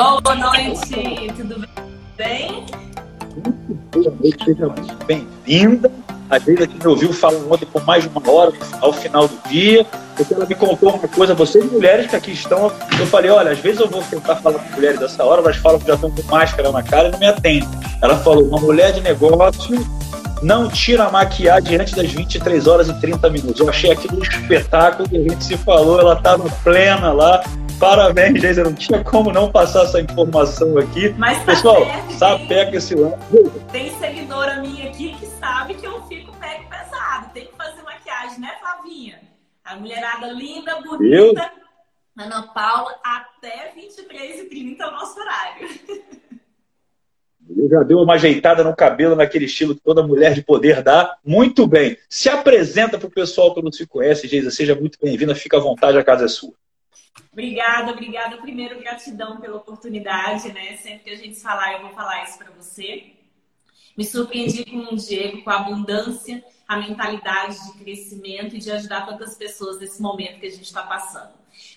[0.00, 1.68] Boa noite, tudo
[2.16, 2.64] bem?
[3.92, 5.92] Seja muito bem-vinda.
[6.30, 8.50] A Geisa que me ouviu falar ontem por mais de uma hora,
[8.80, 9.84] ao final do dia,
[10.16, 13.58] porque ela me contou uma coisa, vocês mulheres que aqui estão, eu falei, olha, às
[13.58, 16.22] vezes eu vou tentar falar com mulheres dessa hora, elas falam que já estão com
[16.30, 17.68] máscara na cara e não me atendem.
[18.00, 19.86] Ela falou, uma mulher de negócio
[20.42, 23.60] não tira a maquiagem antes das 23 horas e 30 minutos.
[23.60, 27.44] Eu achei aquilo um espetáculo que a gente se falou, ela estava plena lá.
[27.80, 31.14] Parabéns, Geisa, não tinha como não passar essa informação aqui.
[31.16, 33.16] Mas tá Pessoal, certo, sapeca esse lance.
[33.72, 37.32] Tem seguidora minha aqui que sabe que eu fico pego pesado.
[37.32, 39.20] Tem que fazer maquiagem, né, Flavinha?
[39.64, 41.52] A mulherada linda, bonita.
[42.18, 45.68] Ana Paula, até 23h30 é o nosso horário.
[47.56, 51.16] Eu já deu uma ajeitada no cabelo, naquele estilo que toda mulher de poder dá.
[51.24, 51.96] Muito bem.
[52.10, 54.50] Se apresenta para o pessoal que não se conhece, Geisa.
[54.50, 55.34] Seja muito bem-vinda.
[55.34, 56.52] Fica à vontade, a casa é sua.
[57.32, 58.36] Obrigada, obrigada.
[58.38, 60.76] Primeiro, gratidão pela oportunidade, né?
[60.76, 63.12] Sempre que a gente falar, eu vou falar isso para você.
[63.96, 69.06] Me surpreendi com o Diego, com a abundância, a mentalidade de crescimento e de ajudar
[69.06, 71.32] tantas pessoas nesse momento que a gente está passando.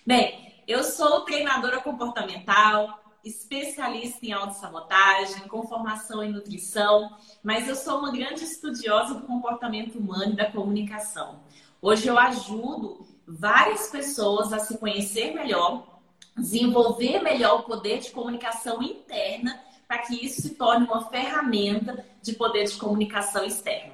[0.06, 8.00] Bem, eu sou treinadora comportamental, especialista em autossabotagem, com formação em nutrição, mas eu sou
[8.00, 11.42] uma grande estudiosa do comportamento humano e da comunicação.
[11.82, 16.00] Hoje eu ajudo várias pessoas a se conhecer melhor,
[16.38, 22.34] desenvolver melhor o poder de comunicação interna, para que isso se torne uma ferramenta de
[22.34, 23.94] poder de comunicação externa.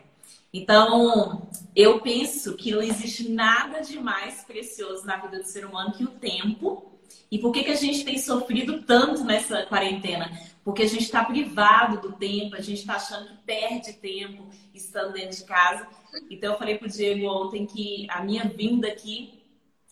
[0.54, 5.94] Então, eu penso que não existe nada de mais precioso na vida do ser humano
[5.94, 6.90] que o tempo
[7.32, 10.32] e por que, que a gente tem sofrido tanto nessa quarentena?
[10.64, 15.14] Porque a gente está privado do tempo, a gente está achando que perde tempo estando
[15.14, 15.88] dentro de casa.
[16.30, 19.44] Então, eu falei para o Diego ontem que a minha vinda aqui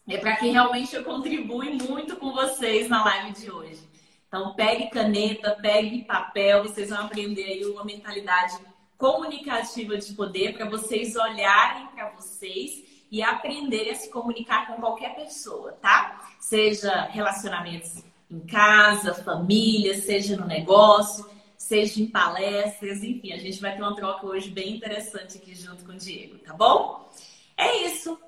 [0.08, 3.80] é para que realmente eu contribui muito com vocês na live de hoje.
[4.28, 8.58] Então, pegue caneta, pegue papel, vocês vão aprender aí uma mentalidade
[8.98, 15.16] comunicativa de poder para vocês olharem para vocês e aprender a se comunicar com qualquer
[15.16, 16.30] pessoa, tá?
[16.40, 23.76] Seja relacionamentos em casa, família, seja no negócio, seja em palestras, enfim, a gente vai
[23.76, 27.10] ter uma troca hoje bem interessante aqui junto com o Diego, tá bom?
[27.58, 28.20] É isso.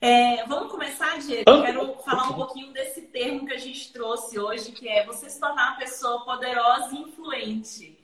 [0.00, 1.44] É, vamos começar, Diego?
[1.46, 5.28] Eu quero falar um pouquinho desse termo que a gente trouxe hoje, que é você
[5.28, 7.98] se tornar uma pessoa poderosa e influente.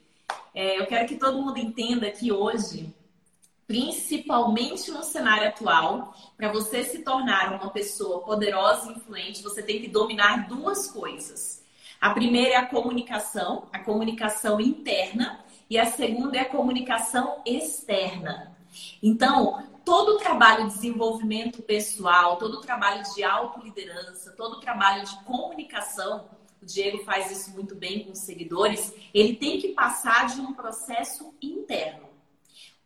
[0.53, 2.93] É, eu quero que todo mundo entenda que hoje
[3.67, 9.81] principalmente no cenário atual, para você se tornar uma pessoa poderosa e influente, você tem
[9.81, 11.61] que dominar duas coisas.
[11.99, 18.55] A primeira é a comunicação, a comunicação interna, e a segunda é a comunicação externa.
[19.01, 25.05] Então, todo o trabalho de desenvolvimento pessoal, todo o trabalho de autoliderança, todo o trabalho
[25.05, 26.25] de comunicação,
[26.61, 30.53] o Diego faz isso muito bem com os seguidores, ele tem que passar de um
[30.53, 32.07] processo interno.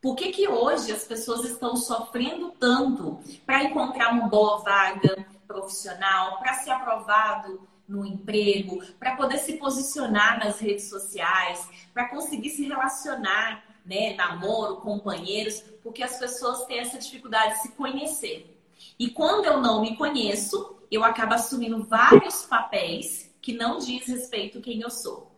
[0.02, 6.40] Por que, que hoje as pessoas estão sofrendo tanto para encontrar uma boa vaga profissional,
[6.40, 12.64] para ser aprovado no emprego, para poder se posicionar nas redes sociais, para conseguir se
[12.64, 18.58] relacionar, né, namoro, companheiros, porque as pessoas têm essa dificuldade de se conhecer.
[18.98, 24.60] E quando eu não me conheço, eu acabo assumindo vários papéis que não diz respeito
[24.60, 25.32] a quem eu sou.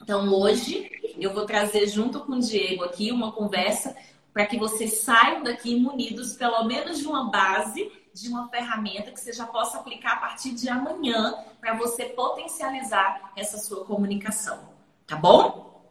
[0.00, 3.96] Então hoje eu vou trazer junto com o Diego aqui uma conversa
[4.32, 9.18] para que vocês saiam daqui munidos pelo menos de uma base de uma ferramenta que
[9.18, 14.68] você já possa aplicar a partir de amanhã para você potencializar essa sua comunicação,
[15.06, 15.84] tá bom?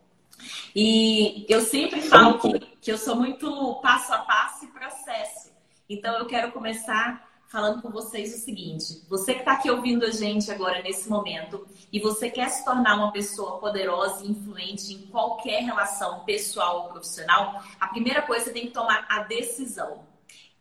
[0.76, 5.52] E eu sempre falo que, que eu sou muito passo a passo e processo.
[5.88, 10.12] Então eu quero começar falando com vocês o seguinte: você que está aqui ouvindo a
[10.12, 15.08] gente agora nesse momento e você quer se tornar uma pessoa poderosa e influente em
[15.08, 20.04] qualquer relação pessoal ou profissional, a primeira coisa você tem que tomar a decisão.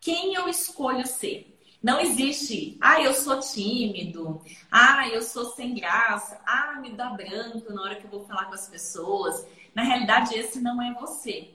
[0.01, 1.52] Quem eu escolho ser?
[1.83, 7.73] Não existe, ah, eu sou tímido, ah, eu sou sem graça, ah, me dá branco
[7.73, 9.45] na hora que eu vou falar com as pessoas.
[9.75, 11.51] Na realidade, esse não é você.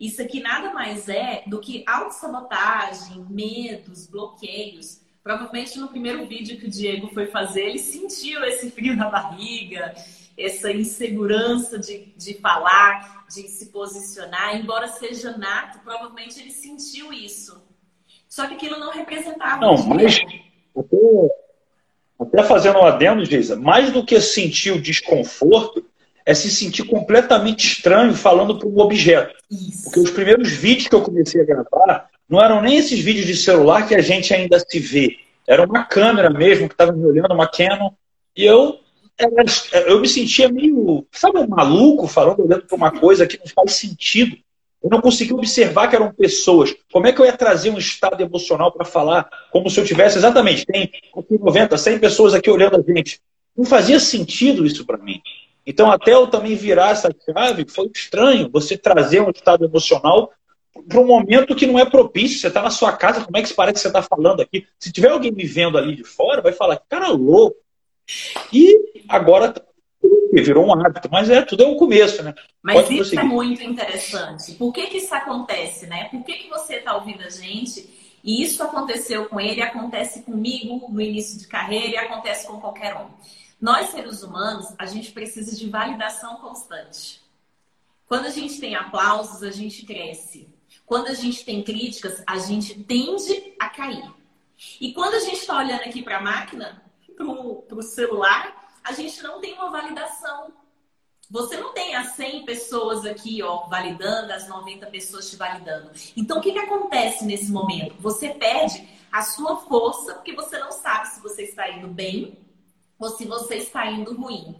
[0.00, 5.00] Isso aqui nada mais é do que autossabotagem, medos, bloqueios.
[5.22, 9.94] Provavelmente no primeiro vídeo que o Diego foi fazer, ele sentiu esse frio na barriga,
[10.36, 14.56] essa insegurança de, de falar, de se posicionar.
[14.56, 17.67] Embora seja nato, provavelmente ele sentiu isso.
[18.28, 19.60] Só que aquilo não representava.
[19.60, 20.20] Não, mas
[20.76, 20.96] até,
[22.20, 25.84] até fazendo um adendo, Geisa, mais do que sentir o desconforto,
[26.26, 29.34] é se sentir completamente estranho falando para um objeto.
[29.50, 29.84] Isso.
[29.84, 33.34] Porque os primeiros vídeos que eu comecei a gravar não eram nem esses vídeos de
[33.34, 35.18] celular que a gente ainda se vê.
[35.46, 37.90] Era uma câmera mesmo que estava me olhando, uma Canon,
[38.36, 38.78] e eu
[39.86, 43.72] eu me sentia meio, sabe, um maluco falando, olhando para uma coisa que não faz
[43.72, 44.36] sentido.
[44.82, 46.74] Eu não conseguia observar que eram pessoas.
[46.92, 50.18] Como é que eu ia trazer um estado emocional para falar como se eu tivesse
[50.18, 50.90] exatamente, tem
[51.28, 53.20] 90, 100 pessoas aqui olhando a gente.
[53.56, 55.20] Não fazia sentido isso para mim.
[55.66, 60.32] Então, até eu também virar essa chave, foi estranho você trazer um estado emocional
[60.88, 62.38] para um momento que não é propício.
[62.38, 64.66] Você está na sua casa, como é que parece que você está falando aqui?
[64.78, 67.56] Se tiver alguém me vendo ali de fora, vai falar, cara louco.
[68.52, 69.54] E agora
[70.32, 72.34] virou um hábito, mas é tudo é um começo, né?
[72.62, 74.52] Mas Pode isso é muito interessante.
[74.54, 76.04] Por que, que isso acontece, né?
[76.10, 77.88] Por que, que você está ouvindo a gente?
[78.22, 82.94] E isso aconteceu com ele, acontece comigo no início de carreira e acontece com qualquer
[82.96, 83.08] um.
[83.60, 87.20] Nós, seres humanos, a gente precisa de validação constante.
[88.06, 90.48] Quando a gente tem aplausos, a gente cresce.
[90.86, 94.10] Quando a gente tem críticas, a gente tende a cair.
[94.80, 96.82] E quando a gente está olhando aqui para a máquina,
[97.16, 100.50] para o celular, a gente não tem uma validação.
[101.30, 105.90] Você não tem as 100 pessoas aqui, ó, validando, as 90 pessoas te validando.
[106.16, 107.94] Então, o que, que acontece nesse momento?
[108.00, 112.38] Você perde a sua força, porque você não sabe se você está indo bem
[112.98, 114.56] ou se você está indo ruim.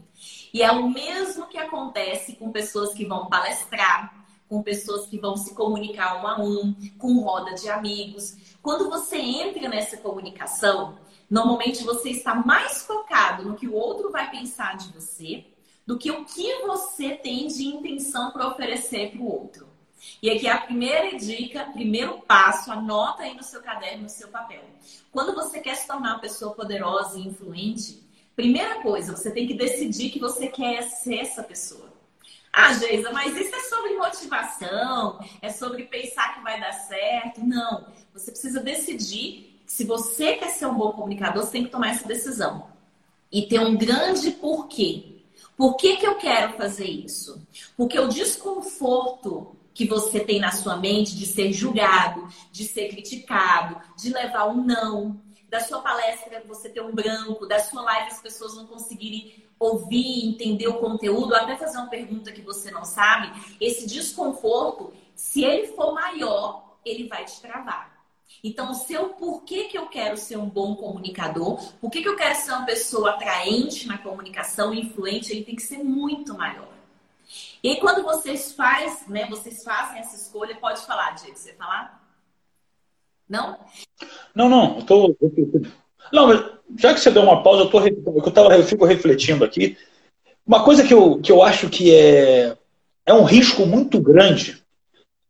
[0.53, 5.39] E é o mesmo que acontece com pessoas que vão palestrar, com pessoas que vão
[5.39, 8.37] se comunicar um a um, com roda de amigos.
[8.61, 10.99] Quando você entra nessa comunicação,
[11.31, 15.45] Normalmente você está mais focado no que o outro vai pensar de você
[15.89, 19.67] do que o que você tem de intenção para oferecer para o outro.
[20.23, 24.29] E aqui é a primeira dica, primeiro passo, anota aí no seu caderno, no seu
[24.29, 24.63] papel.
[25.11, 29.55] Quando você quer se tornar uma pessoa poderosa e influente, primeira coisa, você tem que
[29.55, 31.91] decidir que você quer ser essa pessoa.
[32.53, 37.41] Ah, Geisa, mas isso é sobre motivação, é sobre pensar que vai dar certo.
[37.41, 41.91] Não, você precisa decidir se você quer ser um bom comunicador, você tem que tomar
[41.91, 42.67] essa decisão.
[43.31, 45.19] E ter um grande porquê.
[45.55, 47.47] Por que, que eu quero fazer isso?
[47.77, 53.77] Porque o desconforto que você tem na sua mente de ser julgado, de ser criticado,
[53.95, 55.21] de levar um não,
[55.51, 60.27] da sua palestra você ter um branco, da sua live as pessoas não conseguirem ouvir,
[60.27, 63.31] entender o conteúdo, até fazer uma pergunta que você não sabe,
[63.61, 67.98] esse desconforto, se ele for maior, ele vai te travar.
[68.43, 72.35] Então, o seu porquê que eu quero ser um bom comunicador, por que eu quero
[72.37, 76.69] ser uma pessoa atraente na comunicação, influente, ele tem que ser muito maior.
[77.63, 82.01] E quando vocês faz, né, vocês fazem essa escolha, pode falar, Diego, você falar?
[83.29, 83.59] Não?
[84.35, 85.17] Não, não, eu tô.
[86.13, 89.77] Não, já que você deu uma pausa, eu, tô, eu, tava, eu fico refletindo aqui.
[90.47, 92.57] Uma coisa que eu, que eu acho que é,
[93.05, 94.63] é um risco muito grande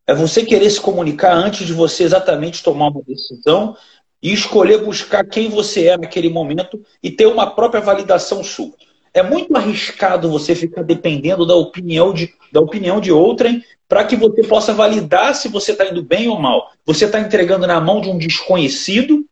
[0.09, 3.77] é você querer se comunicar antes de você exatamente tomar uma decisão
[4.23, 8.73] e escolher buscar quem você é naquele momento e ter uma própria validação sua.
[9.13, 14.17] É muito arriscado você ficar dependendo da opinião de, da opinião de outrem para que
[14.17, 16.73] você possa validar se você está indo bem ou mal.
[16.87, 19.27] Você está entregando na mão de um desconhecido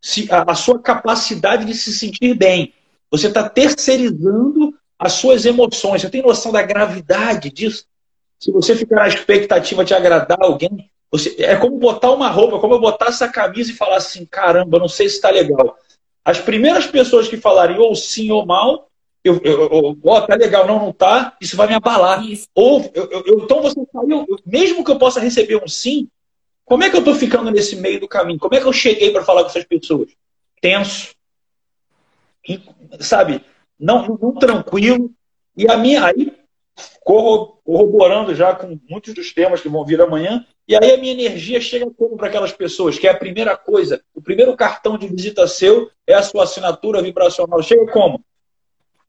[0.00, 2.72] se, a, a sua capacidade de se sentir bem.
[3.10, 6.00] Você está terceirizando as suas emoções.
[6.00, 7.84] Você tem noção da gravidade disso?
[8.42, 12.74] Se você ficar na expectativa de agradar alguém, você, é como botar uma roupa, como
[12.74, 15.78] eu botar essa camisa e falar assim: caramba, não sei se está legal.
[16.24, 18.88] As primeiras pessoas que falarem ou sim ou mal,
[19.22, 22.26] eu, eu, eu ó, tá legal, não, não tá, isso vai me abalar.
[22.26, 22.48] Isso.
[22.52, 26.08] Ou, eu, eu, então você saiu, mesmo que eu possa receber um sim,
[26.64, 28.40] como é que eu tô ficando nesse meio do caminho?
[28.40, 30.08] Como é que eu cheguei para falar com essas pessoas?
[30.60, 31.14] Tenso,
[32.98, 33.40] sabe?
[33.78, 35.12] Não, não tranquilo.
[35.56, 36.41] E a minha, aí
[37.04, 40.44] corroborando já com muitos dos temas que vão vir amanhã.
[40.66, 44.02] E aí a minha energia chega como para aquelas pessoas, que é a primeira coisa,
[44.14, 47.62] o primeiro cartão de visita seu é a sua assinatura vibracional.
[47.62, 48.24] Chega como?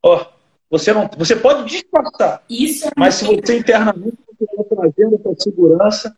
[0.01, 0.25] Ó,
[0.69, 6.17] você não, você pode disfarçar, Isso é mas se você internamente estiver trazendo essa segurança,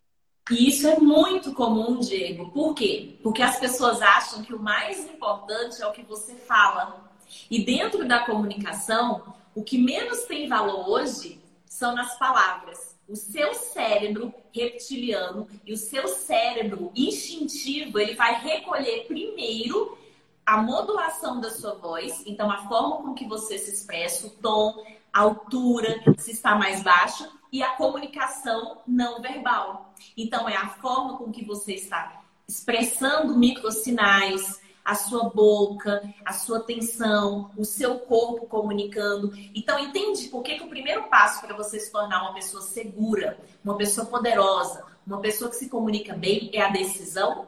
[0.51, 2.51] isso é muito comum, Diego.
[2.51, 3.17] Por quê?
[3.23, 7.03] Porque as pessoas acham que o mais importante é o que você fala.
[7.49, 9.23] E dentro da comunicação,
[9.55, 12.95] o que menos tem valor hoje são nas palavras.
[13.07, 19.97] O seu cérebro reptiliano e o seu cérebro instintivo, ele vai recolher primeiro
[20.45, 24.85] a modulação da sua voz, então a forma com que você se expressa, o tom,
[25.11, 29.93] a altura, se está mais baixo, e a comunicação não verbal.
[30.17, 36.59] Então é a forma com que você está expressando microsinais, a sua boca, a sua
[36.59, 39.33] atenção, o seu corpo comunicando.
[39.55, 43.39] Então, entende por que, que o primeiro passo para você se tornar uma pessoa segura,
[43.63, 47.47] uma pessoa poderosa, uma pessoa que se comunica bem é a decisão?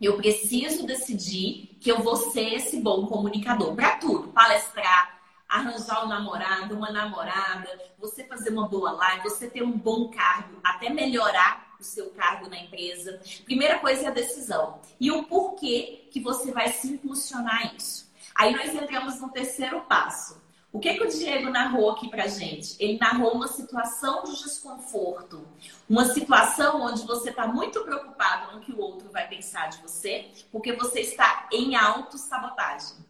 [0.00, 6.08] Eu preciso decidir que eu vou ser esse bom comunicador para tudo, palestrar, arranjar um
[6.08, 7.68] namorado, uma namorada,
[7.98, 12.48] você fazer uma boa live, você ter um bom cargo, até melhorar o seu cargo
[12.48, 13.20] na empresa.
[13.44, 14.80] Primeira coisa é a decisão.
[14.98, 18.10] E o porquê que você vai se impulsionar isso.
[18.34, 20.40] Aí nós entramos no terceiro passo.
[20.72, 22.76] O que, que o Diego narrou aqui pra gente?
[22.78, 25.44] Ele narrou uma situação de desconforto,
[25.88, 30.30] uma situação onde você está muito preocupado no que o outro vai pensar de você,
[30.52, 32.98] porque você está em autossabotagem.
[32.98, 33.04] O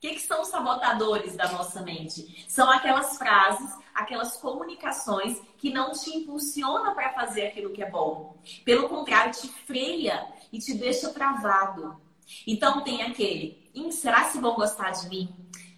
[0.00, 2.44] que, que são os sabotadores da nossa mente?
[2.48, 8.36] São aquelas frases, aquelas comunicações que não te impulsionam para fazer aquilo que é bom.
[8.64, 12.00] Pelo contrário, te freia e te deixa travado.
[12.46, 15.28] Então tem aquele, será se vão gostar de mim?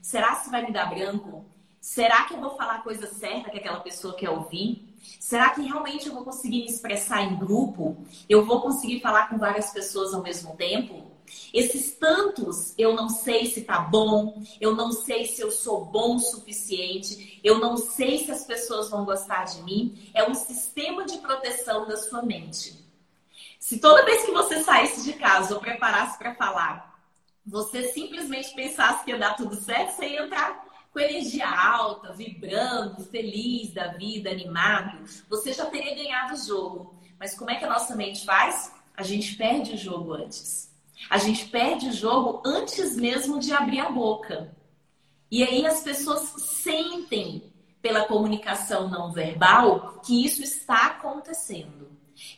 [0.01, 1.45] Será se vai me dar branco?
[1.81, 4.97] Será que eu vou falar a coisa certa que aquela pessoa quer ouvir?
[5.21, 7.97] Será que realmente eu vou conseguir me expressar em grupo?
[8.29, 11.16] Eu vou conseguir falar com várias pessoas ao mesmo tempo?
[11.53, 16.17] Esses tantos, eu não sei se tá bom, eu não sei se eu sou bom
[16.17, 21.05] o suficiente, eu não sei se as pessoas vão gostar de mim, é um sistema
[21.05, 22.85] de proteção da sua mente.
[23.59, 26.97] Se toda vez que você saísse de casa ou preparasse para falar,
[27.45, 33.05] você simplesmente pensasse que ia dar tudo certo, você ia entrar com energia alta, vibrando,
[33.05, 36.95] feliz da vida, animado, você já teria ganhado o jogo.
[37.19, 38.73] Mas como é que a nossa mente faz?
[38.97, 40.66] A gente perde o jogo antes.
[41.11, 44.55] A gente perde o jogo antes mesmo de abrir a boca.
[45.31, 51.91] E aí as pessoas sentem pela comunicação não verbal que isso está acontecendo.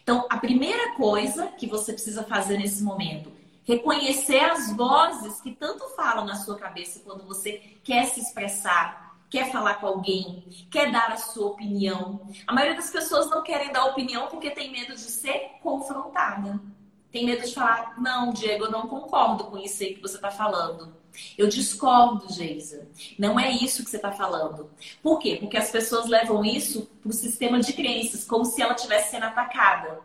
[0.03, 3.31] Então, a primeira coisa que você precisa fazer nesse momento
[3.69, 9.53] Reconhecer as vozes que tanto falam na sua cabeça quando você quer se expressar, quer
[9.53, 12.27] falar com alguém, quer dar a sua opinião.
[12.47, 16.59] A maioria das pessoas não querem dar opinião porque tem medo de ser confrontada.
[17.11, 20.31] Tem medo de falar, não, Diego, eu não concordo com isso aí que você está
[20.31, 20.95] falando.
[21.37, 22.87] Eu discordo, Geisa.
[23.19, 24.71] Não é isso que você está falando.
[25.03, 25.37] Por quê?
[25.41, 29.25] Porque as pessoas levam isso para o sistema de crenças, como se ela estivesse sendo
[29.25, 30.01] atacada.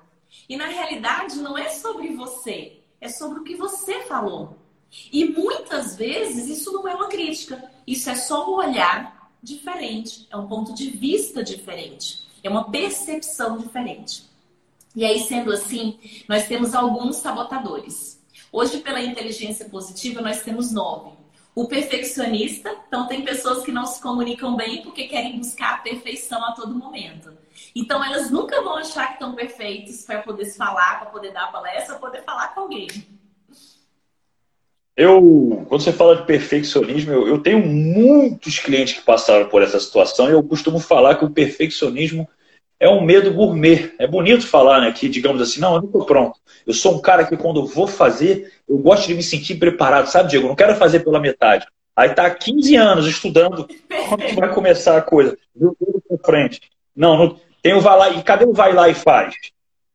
[0.47, 4.57] E na realidade não é sobre você é sobre o que você falou.
[5.11, 10.37] E muitas vezes isso não é uma crítica, isso é só um olhar diferente, é
[10.37, 14.23] um ponto de vista diferente, é uma percepção diferente.
[14.95, 18.21] E aí, sendo assim, nós temos alguns sabotadores.
[18.51, 21.11] Hoje, pela inteligência positiva, nós temos nove.
[21.55, 26.43] O perfeccionista, então tem pessoas que não se comunicam bem porque querem buscar a perfeição
[26.43, 27.31] a todo momento.
[27.75, 31.51] Então elas nunca vão achar que estão perfeitos para poder se falar, para poder dar
[31.51, 32.87] palestra, para poder falar com alguém.
[34.95, 39.79] Eu, quando você fala de perfeccionismo, eu, eu, tenho muitos clientes que passaram por essa
[39.79, 42.29] situação e eu costumo falar que o perfeccionismo
[42.83, 43.93] é um medo gourmet.
[43.97, 44.91] É bonito falar, né?
[44.91, 46.37] Que, digamos assim, não, eu não estou pronto.
[46.67, 50.29] Eu sou um cara que, quando vou fazer, eu gosto de me sentir preparado, sabe,
[50.29, 50.45] Diego?
[50.45, 51.65] Eu não quero fazer pela metade.
[51.95, 53.65] Aí tá há 15 anos estudando
[54.09, 55.37] como que vai começar a coisa.
[55.55, 56.59] Viu tudo pra frente.
[56.93, 59.33] Não, não, tem o vai lá, e cadê o vai lá e faz?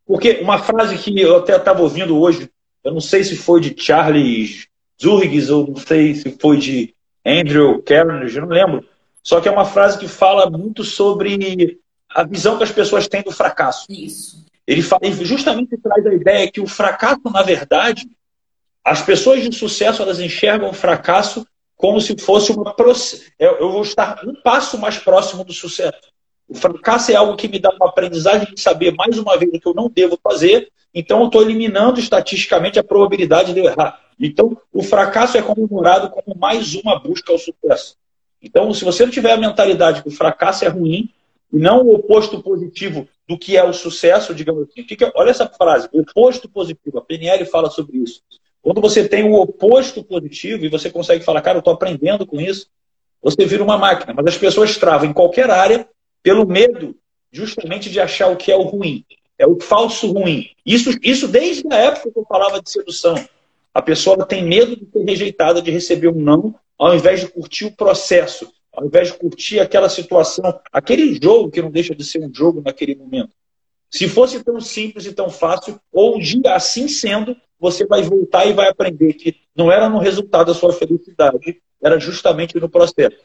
[0.07, 2.49] Porque uma frase que eu até estava ouvindo hoje,
[2.83, 4.66] eu não sei se foi de Charles
[5.00, 6.95] Zurgis ou não sei se foi de
[7.26, 8.83] Andrew Carnegie, eu não lembro.
[9.23, 11.78] Só que é uma frase que fala muito sobre
[12.09, 13.87] a visão que as pessoas têm do fracasso.
[13.88, 14.45] Isso.
[14.67, 18.09] Ele fala, justamente traz a ideia que o fracasso, na verdade,
[18.85, 21.47] as pessoas de sucesso elas enxergam o fracasso
[21.77, 22.75] como se fosse uma
[23.38, 26.11] eu vou estar um passo mais próximo do sucesso.
[26.49, 29.61] O fracasso é algo que me dá uma aprendizagem de saber mais uma vez o
[29.61, 34.00] que eu não devo fazer, então eu estou eliminando estatisticamente a probabilidade de eu errar.
[34.19, 37.97] Então, o fracasso é comemorado como mais uma busca ao sucesso.
[38.43, 41.09] Então, se você não tiver a mentalidade que o fracasso é ruim,
[41.52, 44.83] e não o oposto positivo do que é o sucesso, digamos assim.
[44.83, 46.99] É, olha essa frase, oposto positivo.
[46.99, 48.23] A PNL fala sobre isso.
[48.62, 52.40] Quando você tem o oposto positivo e você consegue falar, cara, eu estou aprendendo com
[52.40, 52.67] isso,
[53.23, 54.12] você vira uma máquina.
[54.14, 55.88] Mas as pessoas travam em qualquer área
[56.23, 56.95] pelo medo
[57.31, 59.05] justamente de achar o que é o ruim.
[59.38, 60.50] É o falso ruim.
[60.67, 63.14] Isso, isso desde a época que eu falava de sedução.
[63.73, 67.67] A pessoa tem medo de ser rejeitada, de receber um não, ao invés de curtir
[67.67, 72.25] o processo, ao invés de curtir aquela situação, aquele jogo que não deixa de ser
[72.25, 73.30] um jogo naquele momento.
[73.90, 78.47] Se fosse tão simples e tão fácil, ou um dia assim sendo, você vai voltar
[78.47, 83.16] e vai aprender que não era no resultado da sua felicidade, era justamente no processo.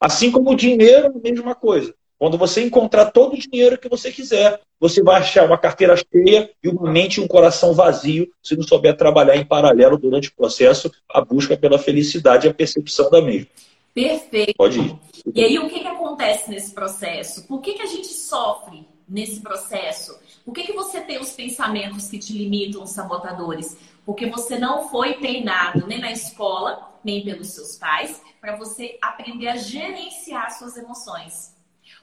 [0.00, 1.94] Assim como o dinheiro, a mesma coisa.
[2.18, 6.48] Quando você encontrar todo o dinheiro que você quiser, você vai achar uma carteira cheia
[6.62, 10.34] e uma mente e um coração vazio se não souber trabalhar em paralelo durante o
[10.34, 13.48] processo a busca pela felicidade e a percepção da mesma.
[13.94, 14.54] Perfeito.
[14.56, 14.98] Pode ir.
[15.34, 17.46] E aí, o que, que acontece nesse processo?
[17.46, 20.18] Por que, que a gente sofre nesse processo?
[20.44, 23.76] Por que, que você tem os pensamentos que te limitam, os sabotadores?
[24.04, 29.48] Porque você não foi treinado nem na escola, nem pelos seus pais, para você aprender
[29.48, 31.54] a gerenciar suas emoções.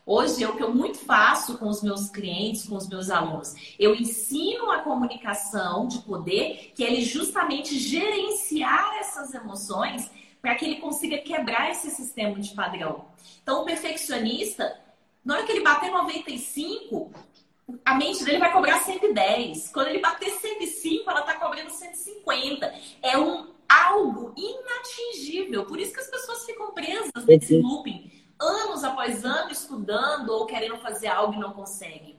[0.05, 3.53] Hoje é o que eu muito faço com os meus clientes, com os meus alunos.
[3.77, 10.09] Eu ensino a comunicação de poder, que é justamente gerenciar essas emoções
[10.41, 13.05] para que ele consiga quebrar esse sistema de padrão.
[13.41, 14.79] Então, o perfeccionista,
[15.23, 17.11] na hora que ele bater 95,
[17.83, 19.69] a mente dele vai cobrar 110.
[19.71, 22.73] Quando ele bater 105, ela está cobrando 150.
[23.01, 25.65] É um algo inatingível.
[25.65, 30.77] Por isso que as pessoas ficam presas nesse looping, anos após anos estudando ou querendo
[30.77, 32.17] fazer algo e não conseguem.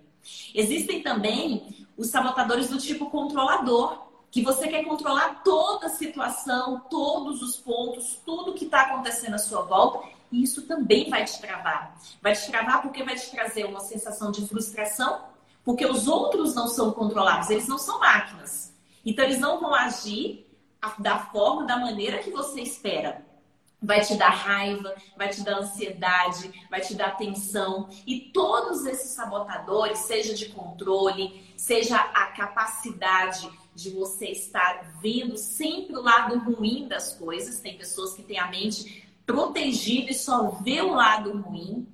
[0.54, 7.42] Existem também os sabotadores do tipo controlador, que você quer controlar toda a situação, todos
[7.42, 11.98] os pontos, tudo que está acontecendo à sua volta, e isso também vai te travar.
[12.22, 15.24] Vai te travar porque vai te trazer uma sensação de frustração,
[15.64, 18.72] porque os outros não são controlados, eles não são máquinas.
[19.04, 20.46] Então, eles não vão agir
[20.98, 23.26] da forma, da maneira que você espera.
[23.82, 27.88] Vai te dar raiva, vai te dar ansiedade, vai te dar tensão.
[28.06, 35.96] E todos esses sabotadores, seja de controle, seja a capacidade de você estar vendo sempre
[35.96, 37.60] o lado ruim das coisas.
[37.60, 41.86] Tem pessoas que têm a mente protegida e só vê o lado ruim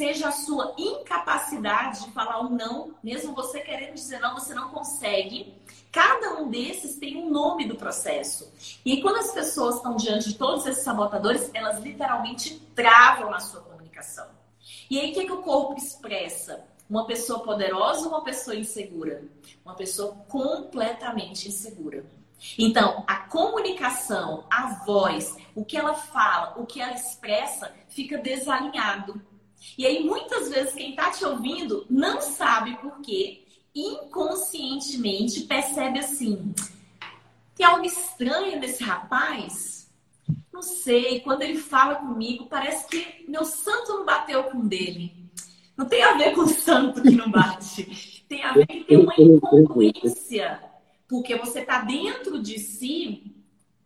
[0.00, 4.70] seja a sua incapacidade de falar um não, mesmo você querendo dizer não, você não
[4.70, 5.52] consegue.
[5.92, 8.50] Cada um desses tem um nome do processo.
[8.82, 13.60] E quando as pessoas estão diante de todos esses sabotadores, elas literalmente travam na sua
[13.60, 14.26] comunicação.
[14.88, 16.64] E aí, o que, que o corpo expressa?
[16.90, 19.22] Uma pessoa poderosa ou uma pessoa insegura?
[19.64, 22.04] Uma pessoa completamente insegura.
[22.58, 29.22] Então, a comunicação, a voz, o que ela fala, o que ela expressa, fica desalinhado.
[29.78, 36.52] E aí, muitas vezes, quem está te ouvindo não sabe por quê, inconscientemente percebe assim:
[37.54, 39.88] tem algo estranho nesse rapaz?
[40.52, 45.19] Não sei, quando ele fala comigo, parece que meu santo não bateu com dele.
[45.80, 48.22] Não tem a ver com o santo que não bate.
[48.28, 50.62] Tem a ver que tem uma incongruência.
[51.08, 53.34] Porque você está dentro de si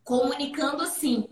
[0.02, 1.28] comunicando assim: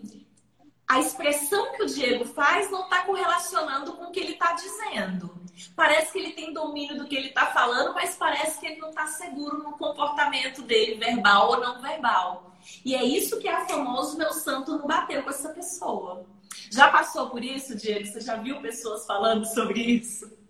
[0.86, 5.34] a expressão que o Diego faz não está correlacionando com o que ele está dizendo.
[5.74, 8.90] Parece que ele tem domínio do que ele está falando, mas parece que ele não
[8.90, 12.54] está seguro no comportamento dele, verbal ou não verbal.
[12.84, 16.24] E é isso que é famoso meu santo não bateu com essa pessoa.
[16.70, 18.06] Já passou por isso, Diego?
[18.06, 20.40] Você já viu pessoas falando sobre isso?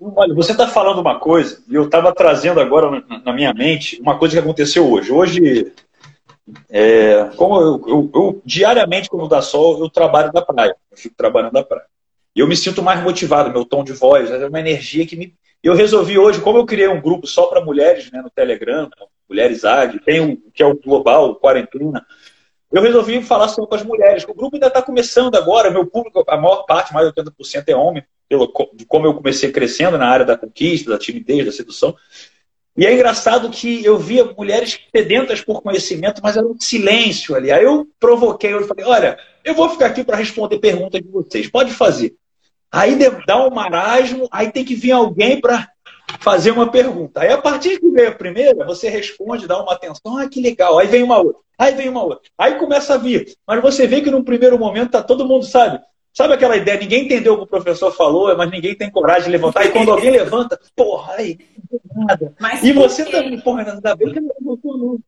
[0.00, 4.18] Olha, você está falando uma coisa, e eu estava trazendo agora na minha mente uma
[4.18, 5.12] coisa que aconteceu hoje.
[5.12, 5.72] Hoje
[6.68, 10.76] é, como eu, eu, eu, diariamente, quando dá sol, eu trabalho da praia.
[10.90, 11.86] Eu fico trabalhando da praia.
[12.34, 15.34] E eu me sinto mais motivado, meu tom de voz, é uma energia que me.
[15.62, 18.88] Eu resolvi hoje, como eu criei um grupo só para mulheres né, no Telegram,
[19.28, 22.04] Mulheres AG, tem um que é o Global, o Quarentena.
[22.72, 24.24] Eu resolvi falar só com as mulheres.
[24.24, 27.76] O grupo ainda está começando agora, meu público, a maior parte, mais de 80% é
[27.76, 31.96] homem, pelo, de como eu comecei crescendo na área da conquista, da timidez, da sedução.
[32.76, 37.50] E é engraçado que eu via mulheres sedentas por conhecimento, mas era um silêncio ali.
[37.50, 41.50] Aí eu provoquei, eu falei, olha, eu vou ficar aqui para responder perguntas de vocês,
[41.50, 42.14] pode fazer.
[42.70, 45.68] Aí dá um marasmo, aí tem que vir alguém para
[46.20, 47.22] fazer uma pergunta.
[47.22, 50.78] Aí a partir que veio a primeira, você responde, dá uma atenção, ah, que legal.
[50.78, 52.30] Aí vem uma outra, aí vem uma outra.
[52.38, 53.34] Aí começa a vir.
[53.44, 55.80] Mas você vê que no primeiro momento tá todo mundo, sabe?
[56.12, 56.78] Sabe aquela ideia?
[56.78, 59.64] Ninguém entendeu o que o professor falou, mas ninguém tem coragem de levantar.
[59.64, 61.38] E quando alguém levanta, porra, aí,
[61.94, 62.34] nada.
[62.38, 64.98] Mas e você também, porra, ainda bem que não levantou, não.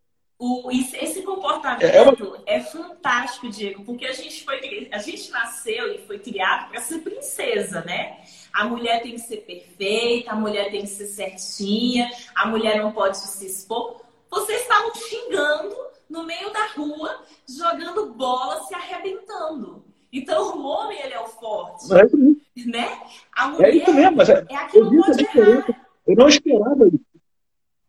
[0.45, 2.17] O, esse comportamento é, uma...
[2.47, 6.99] é, fantástico, Diego, porque a gente foi a gente nasceu e foi criado para ser
[6.99, 8.19] princesa, né?
[8.53, 12.91] A mulher tem que ser perfeita, a mulher tem que ser certinha, a mulher não
[12.91, 14.03] pode se expor.
[14.29, 15.77] Vocês estavam xingando
[16.11, 19.85] no meio da rua, jogando bola, se arrebentando.
[20.13, 22.99] Então o homem ele é o forte, é né?
[23.35, 25.67] A mulher é isso mesmo, mas é, é a que não pode errar.
[26.07, 27.01] Eu não esperava isso.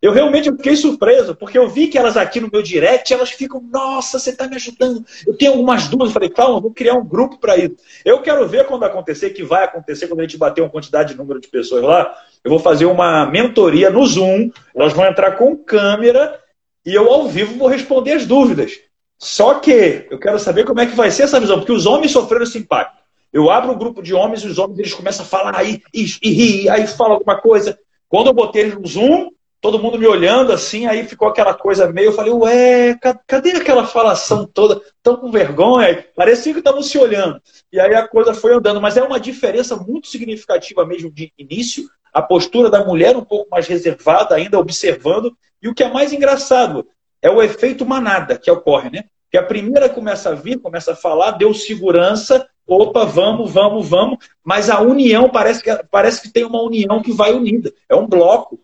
[0.02, 3.62] Eu realmente fiquei surpreso, porque eu vi que elas aqui no meu direct, elas ficam,
[3.62, 5.06] nossa, você está me ajudando.
[5.26, 6.10] Eu tenho algumas dúvidas.
[6.10, 7.78] Eu falei, calma, vou criar um grupo para isso.
[8.04, 11.18] Eu quero ver quando acontecer, que vai acontecer quando a gente bater uma quantidade de
[11.18, 12.18] número de pessoas lá.
[12.44, 14.52] Eu vou fazer uma mentoria no Zoom.
[14.76, 16.38] Elas vão entrar com câmera
[16.86, 18.78] e eu, ao vivo, vou responder as dúvidas.
[19.24, 22.12] Só que eu quero saber como é que vai ser essa visão, porque os homens
[22.12, 23.02] sofreram esse impacto.
[23.32, 26.06] Eu abro um grupo de homens e os homens eles começam a falar aí e,
[26.22, 27.80] e rir, aí fala alguma coisa.
[28.10, 29.30] Quando eu botei eles no Zoom,
[29.62, 33.88] todo mundo me olhando assim, aí ficou aquela coisa meio, eu falei, ué, cadê aquela
[33.88, 34.82] falação toda?
[35.02, 36.06] Tão com vergonha?
[36.14, 37.42] Parecia que estavam se olhando.
[37.72, 41.90] E aí a coisa foi andando, mas é uma diferença muito significativa mesmo de início
[42.12, 45.36] a postura da mulher um pouco mais reservada, ainda observando.
[45.62, 46.86] E o que é mais engraçado
[47.22, 49.06] é o efeito manada que ocorre, né?
[49.34, 54.20] Que a primeira começa a vir, começa a falar, deu segurança, opa, vamos, vamos, vamos,
[54.44, 58.06] mas a união parece que, parece que tem uma união que vai unida, é um
[58.06, 58.60] bloco.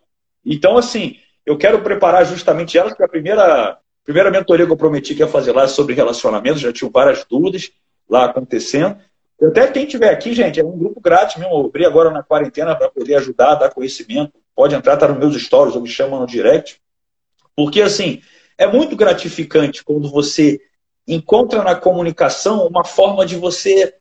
[0.46, 5.12] Então, assim, eu quero preparar justamente elas, porque a primeira, primeira mentoria que eu prometi
[5.12, 7.72] que ia fazer lá é sobre relacionamentos, já tinha várias dúvidas
[8.08, 8.96] lá acontecendo.
[9.42, 11.52] Até quem estiver aqui, gente, é um grupo grátis mesmo.
[11.52, 14.34] Eu abri agora na quarentena para poder ajudar, dar conhecimento.
[14.54, 16.80] Pode entrar, tá nos meus stories ou me chama no direct.
[17.56, 18.22] Porque, assim,
[18.60, 20.60] é muito gratificante quando você
[21.06, 23.94] encontra na comunicação uma forma de você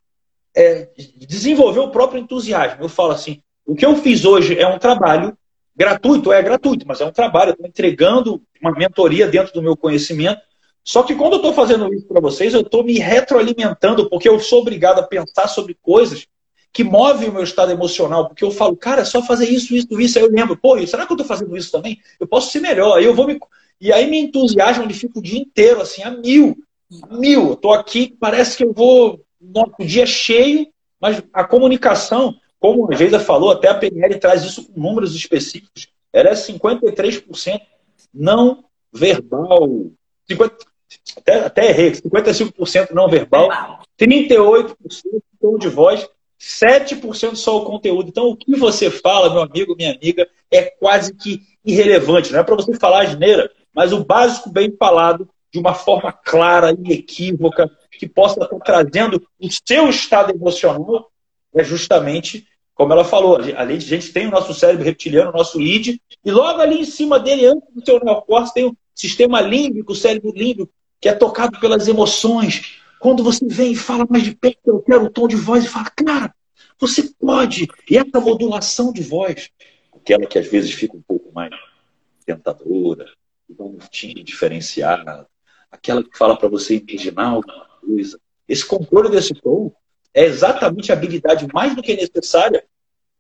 [0.55, 2.83] é, desenvolver o próprio entusiasmo.
[2.83, 5.35] Eu falo assim: o que eu fiz hoje é um trabalho
[5.75, 7.51] gratuito, é gratuito, mas é um trabalho.
[7.51, 10.41] Estou entregando uma mentoria dentro do meu conhecimento
[10.89, 14.39] só que quando eu estou fazendo isso para vocês, eu estou me retroalimentando, porque eu
[14.39, 16.25] sou obrigado a pensar sobre coisas
[16.71, 18.27] que movem o meu estado emocional.
[18.27, 20.17] Porque eu falo, cara, é só fazer isso, isso, isso.
[20.17, 21.99] Aí eu lembro, pô, será que eu estou fazendo isso também?
[22.19, 22.97] Eu posso ser melhor.
[22.97, 23.39] Aí eu vou me.
[23.79, 26.57] E aí me entusiasmo, ele fica o dia inteiro, assim, a mil.
[27.03, 27.57] A mil.
[27.61, 29.21] Eu aqui, parece que eu vou.
[29.79, 30.67] O dia cheio,
[30.99, 35.87] mas a comunicação, como a Geisa falou, até a PNL traz isso com números específicos,
[36.11, 37.61] ela é 53%
[38.13, 39.91] não verbal.
[40.29, 40.57] 50,
[41.17, 43.49] até, até errei, 55% não verbal,
[43.97, 44.75] 38%
[45.39, 46.07] tom de voz,
[46.39, 48.09] 7% só o conteúdo.
[48.09, 52.31] Então, o que você fala, meu amigo, minha amiga, é quase que irrelevante.
[52.31, 56.71] Não é para você falar geneira, mas o básico bem falado, de uma forma clara,
[56.71, 61.11] inequívoca, que possa estar trazendo o seu estado emocional,
[61.55, 62.47] é justamente
[62.79, 66.61] como ela falou, a gente tem o nosso cérebro reptiliano, o nosso id, e logo
[66.61, 70.71] ali em cima dele, antes do seu neocórtex, tem o sistema límbico, o cérebro límbico,
[71.01, 72.77] que é tocado pelas emoções.
[72.97, 75.67] Quando você vem e fala mais de perto, eu quero o tom de voz e
[75.67, 76.33] fala, cara,
[76.79, 77.67] você pode.
[77.91, 79.49] E essa modulação de voz,
[79.93, 81.51] aquela que às vezes fica um pouco mais
[82.25, 83.11] tentadora,
[84.23, 85.25] diferenciado,
[85.71, 88.19] aquela que fala para você imaginar alguma coisa.
[88.47, 89.71] Esse controle desse tom
[90.13, 92.63] é exatamente a habilidade mais do que necessária.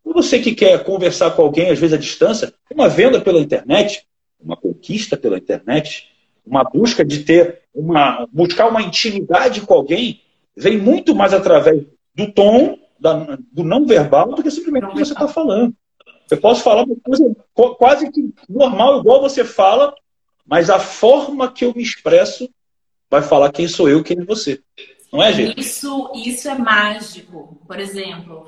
[0.03, 4.07] Você que quer conversar com alguém, às vezes à distância, uma venda pela internet,
[4.39, 6.09] uma conquista pela internet,
[6.45, 10.21] uma busca de ter uma buscar uma intimidade com alguém
[10.55, 14.99] vem muito mais através do tom da, do não verbal do que simplesmente o que
[14.99, 15.73] você está falando.
[16.29, 17.35] Eu posso falar uma coisa
[17.77, 19.93] quase que normal, igual você fala,
[20.49, 22.49] mas a forma que eu me expresso
[23.09, 24.61] vai falar quem sou eu, quem é você.
[25.13, 25.59] Não é, gente?
[25.59, 27.61] Isso, isso é mágico.
[27.67, 28.45] Por exemplo,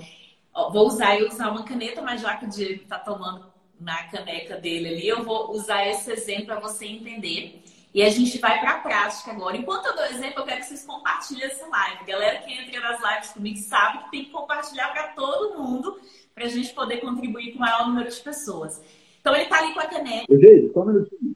[0.71, 3.45] vou usar eu usar uma caneta, mas já que o Diego está tomando
[3.79, 7.63] na caneca dele ali, eu vou usar esse exemplo para você entender.
[7.93, 9.57] E a gente vai para a prática agora.
[9.57, 12.05] Enquanto eu dou exemplo, eu quero que vocês compartilhem essa live.
[12.05, 15.99] Galera que entra nas lives comigo sabe que tem que compartilhar para todo mundo
[16.33, 18.81] para a gente poder contribuir com o maior número de pessoas.
[19.19, 20.25] Então ele está ali com a caneca.
[20.73, 21.35] Só um minutinho.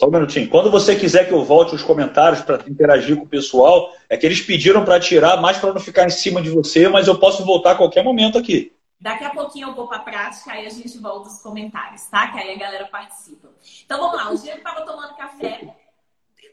[0.00, 0.48] Só um minutinho.
[0.48, 4.24] Quando você quiser que eu volte os comentários para interagir com o pessoal, é que
[4.24, 7.44] eles pediram para tirar mais para não ficar em cima de você, mas eu posso
[7.44, 8.72] voltar a qualquer momento aqui.
[8.98, 12.28] Daqui a pouquinho eu vou para a prática, aí a gente volta os comentários, tá?
[12.28, 13.48] Que aí a galera participa.
[13.84, 15.76] Então vamos lá, o Diego estava tomando café.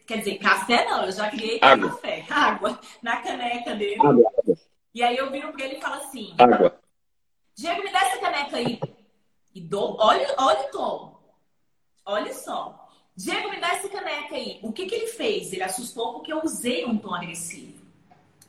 [0.06, 1.90] Quer dizer, café não, eu já criei água.
[1.92, 2.26] café.
[2.30, 2.80] Água.
[3.02, 3.96] Na caneca dele.
[4.06, 4.30] Água.
[4.94, 6.78] E aí eu viro para ele e falo assim: Água.
[7.56, 8.78] Diego, me dá essa caneca aí.
[9.56, 9.96] E dou.
[10.02, 11.20] Olha, olha o tom.
[12.06, 12.87] Olha só.
[13.18, 14.60] Diego, me dá essa caneca aí.
[14.62, 15.52] O que, que ele fez?
[15.52, 17.74] Ele assustou porque eu usei um tom agressivo.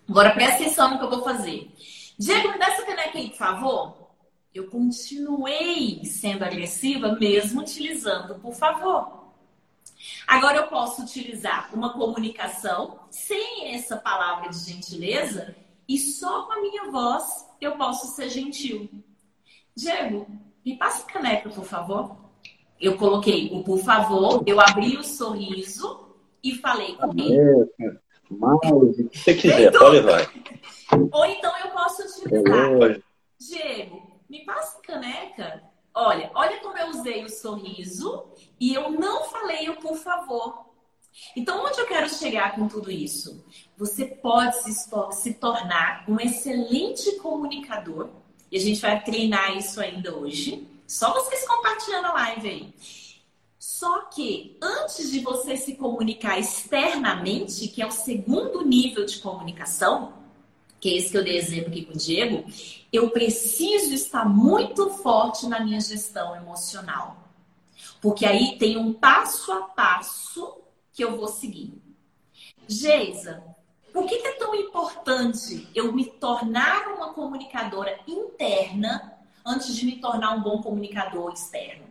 [0.06, 1.72] Agora presta atenção no que eu vou fazer.
[2.18, 4.10] Diego, me dá essa caneca aí, por favor.
[4.54, 9.32] Eu continuei sendo agressiva, mesmo utilizando por favor.
[10.26, 15.56] Agora eu posso utilizar uma comunicação sem essa palavra de gentileza
[15.88, 18.90] e só com a minha voz eu posso ser gentil.
[19.74, 20.26] Diego,
[20.62, 22.27] me passa a caneca, por favor.
[22.80, 26.08] Eu coloquei o por favor, eu abri o sorriso
[26.42, 27.68] e falei comigo.
[28.30, 30.30] O que você quiser, pode levar.
[31.12, 32.82] Ou então eu posso utilizar.
[32.82, 33.00] É
[33.38, 35.62] Diego, me passa caneca.
[35.94, 38.26] Olha, olha como eu usei o sorriso
[38.60, 40.68] e eu não falei o por favor.
[41.34, 43.44] Então, onde eu quero chegar com tudo isso?
[43.76, 44.72] Você pode se,
[45.12, 48.10] se tornar um excelente comunicador.
[48.50, 50.66] E a gente vai treinar isso ainda hoje.
[50.88, 52.74] Só vocês compartilhando a live aí.
[53.58, 60.14] Só que antes de você se comunicar externamente, que é o segundo nível de comunicação,
[60.80, 62.50] que é esse que eu dei exemplo aqui com o Diego,
[62.90, 67.18] eu preciso estar muito forte na minha gestão emocional.
[68.00, 70.56] Porque aí tem um passo a passo
[70.94, 71.74] que eu vou seguir.
[72.66, 73.44] Geisa,
[73.92, 79.17] por que é tão importante eu me tornar uma comunicadora interna
[79.48, 81.84] antes de me tornar um bom comunicador externo?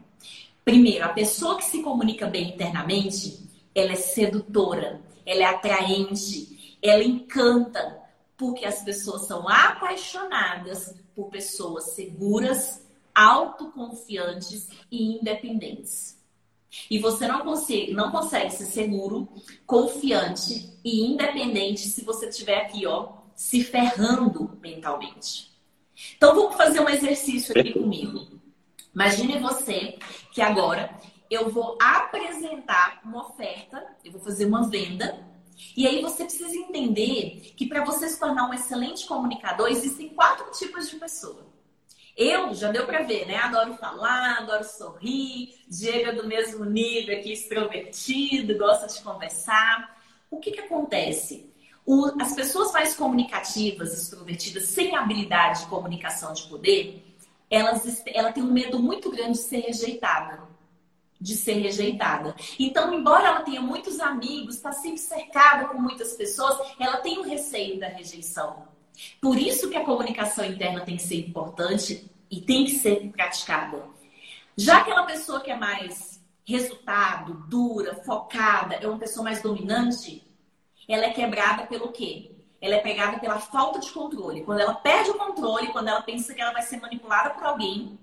[0.63, 3.39] Primeiro, a pessoa que se comunica bem internamente,
[3.73, 8.03] ela é sedutora, ela é atraente, ela encanta,
[8.35, 16.17] porque as pessoas são apaixonadas por pessoas seguras, autoconfiantes e independentes.
[16.89, 19.27] E você não consegue, não consegue ser seguro,
[19.65, 25.46] confiante e independente se você estiver aqui, ó, se ferrando mentalmente.
[26.15, 28.27] Então vamos fazer um exercício aqui comigo.
[28.93, 29.97] Imagine você
[30.31, 30.89] que agora
[31.29, 35.25] eu vou apresentar uma oferta, eu vou fazer uma venda,
[35.75, 40.51] e aí você precisa entender que para você se tornar um excelente comunicador, existem quatro
[40.51, 41.47] tipos de pessoa.
[42.15, 43.37] Eu, já deu para ver, né?
[43.37, 49.95] Adoro falar, adoro sorrir, Diego é do mesmo nível aqui, extrovertido, gosta de conversar.
[50.29, 51.53] O que, que acontece?
[51.87, 57.01] O, as pessoas mais comunicativas, extrovertidas, sem habilidade de comunicação de poder,
[57.49, 60.43] elas, ela tem um medo muito grande de ser rejeitada.
[61.19, 62.35] De ser rejeitada.
[62.59, 67.21] Então, embora ela tenha muitos amigos, está sempre cercada com muitas pessoas, ela tem o
[67.21, 68.67] um receio da rejeição.
[69.21, 73.81] Por isso que a comunicação interna tem que ser importante e tem que ser praticada.
[74.57, 80.26] Já aquela pessoa que é mais resultado, dura, focada, é uma pessoa mais dominante,
[80.87, 82.31] ela é quebrada pelo quê?
[82.59, 84.43] Ela é pegada pela falta de controle.
[84.43, 87.99] Quando ela perde o controle, quando ela pensa que ela vai ser manipulada por alguém,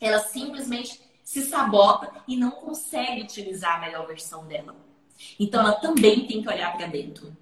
[0.00, 4.74] ela simplesmente se sabota e não consegue utilizar a melhor versão dela.
[5.38, 7.36] Então ela também tem que olhar para dentro.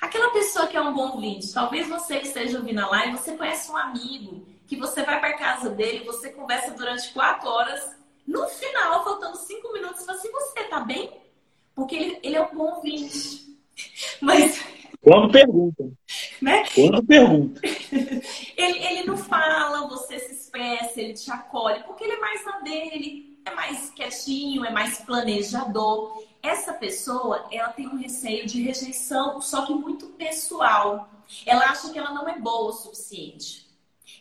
[0.00, 3.36] Aquela pessoa que é um bom ouvinte, talvez você que esteja ouvindo a live, você
[3.36, 8.46] conhece um amigo que você vai para casa dele, você conversa durante quatro horas, no
[8.48, 11.10] final, faltando cinco minutos, você fala assim, você tá bem?
[11.74, 13.47] Porque ele, ele é um bom ouvinte.
[14.20, 14.64] Mas...
[15.00, 15.84] Quando pergunta.
[16.42, 16.64] Né?
[16.74, 17.60] Quando pergunta.
[17.64, 22.58] ele, ele não fala, você se expressa, ele te acolhe, porque ele é mais na
[22.60, 29.40] dele, é mais quietinho, é mais planejador essa pessoa, ela tem um receio de rejeição,
[29.40, 31.08] só que muito pessoal.
[31.44, 33.66] Ela acha que ela não é boa o suficiente.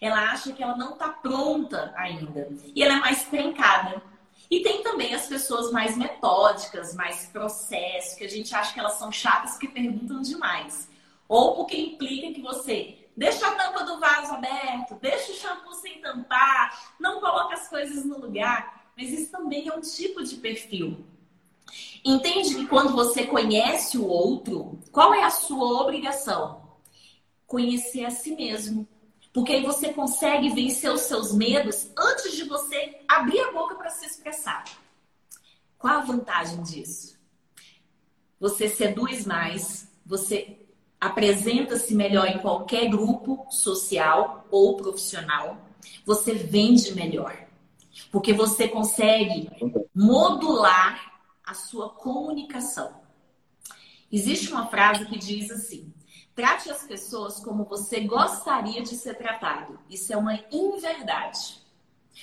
[0.01, 2.49] Ela acha que ela não está pronta ainda.
[2.75, 4.01] E ela é mais trancada.
[4.49, 8.93] E tem também as pessoas mais metódicas, mais processo, que a gente acha que elas
[8.93, 10.89] são chatas que perguntam demais.
[11.27, 15.99] Ou porque implica que você deixa a tampa do vaso aberto, deixa o shampoo sem
[15.99, 18.91] tampar, não coloca as coisas no lugar.
[18.95, 21.05] Mas isso também é um tipo de perfil.
[22.03, 26.61] Entende que quando você conhece o outro, qual é a sua obrigação?
[27.45, 28.87] Conhecer a si mesmo.
[29.37, 33.91] Porque aí você consegue vencer os seus medos antes de você abrir a boca para
[33.91, 34.63] se expressar.
[35.77, 37.19] Qual a vantagem disso?
[38.39, 40.57] Você seduz mais, você
[40.99, 45.69] apresenta-se melhor em qualquer grupo social ou profissional,
[46.03, 47.37] você vende melhor.
[48.11, 49.51] Porque você consegue
[49.93, 53.01] modular a sua comunicação.
[54.11, 55.93] Existe uma frase que diz assim:
[56.37, 59.79] trate as pessoas como você gostaria de ser tratado.
[59.89, 61.57] Isso é uma inverdade.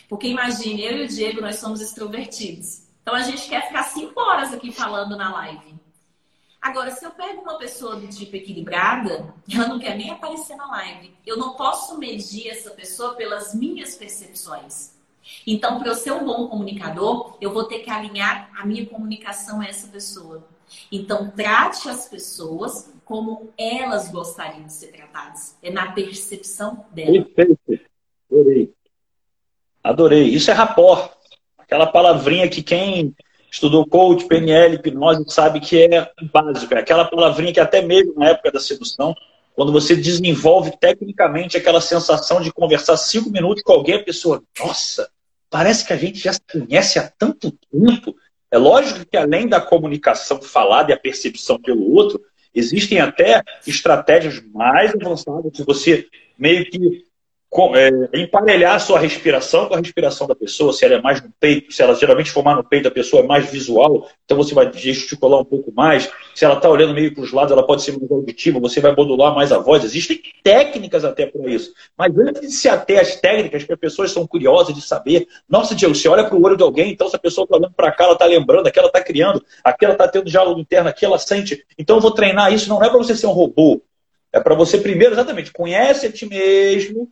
[0.08, 2.84] Porque imagine, eu e o Diego, nós somos extrovertidos.
[3.02, 5.74] Então a gente quer ficar cinco horas aqui falando na live.
[6.62, 10.68] Agora, se eu pego uma pessoa do tipo equilibrada, ela não quer nem aparecer na
[10.68, 11.12] live.
[11.26, 14.94] Eu não posso medir essa pessoa pelas minhas percepções.
[15.44, 19.60] Então, para eu ser um bom comunicador, eu vou ter que alinhar a minha comunicação
[19.60, 20.46] a essa pessoa.
[20.90, 25.56] Então, trate as pessoas como elas gostariam de ser tratadas.
[25.62, 27.26] É na percepção delas.
[27.28, 27.84] Perfeito.
[28.30, 28.74] Adorei.
[29.82, 30.28] Adorei.
[30.28, 31.12] Isso é rapport.
[31.58, 33.14] Aquela palavrinha que quem
[33.50, 36.74] estudou coach, PNL, hipnose, sabe que é básico.
[36.74, 39.14] É aquela palavrinha que até mesmo na época da sedução,
[39.54, 45.08] quando você desenvolve tecnicamente aquela sensação de conversar cinco minutos com alguém, a pessoa, nossa,
[45.48, 48.16] parece que a gente já se conhece há tanto tempo.
[48.50, 52.20] É lógico que além da comunicação falada e a percepção pelo outro,
[52.54, 56.06] existem até estratégias mais avançadas que você
[56.38, 57.04] meio que
[57.76, 61.30] é, emparelhar a sua respiração com a respiração da pessoa, se ela é mais no
[61.38, 64.52] peito, se ela geralmente for mais no peito, a pessoa é mais visual, então você
[64.52, 66.10] vai gesticular um pouco mais.
[66.34, 68.92] Se ela está olhando meio para os lados, ela pode ser mais auditiva, você vai
[68.94, 69.84] modular mais a voz.
[69.84, 71.72] Existem técnicas até para isso.
[71.96, 75.76] Mas antes de se ater às técnicas, que as pessoas são curiosas de saber, nossa,
[75.76, 77.92] Diego, você olha para o olho de alguém, então se a pessoa está olhando para
[77.92, 81.64] cá, ela está lembrando, aquela está criando, aquela está tendo diálogo interno, aqui ela sente.
[81.78, 83.80] Então eu vou treinar isso, não é para você ser um robô.
[84.32, 87.08] É para você primeiro, exatamente, conhece a ti mesmo,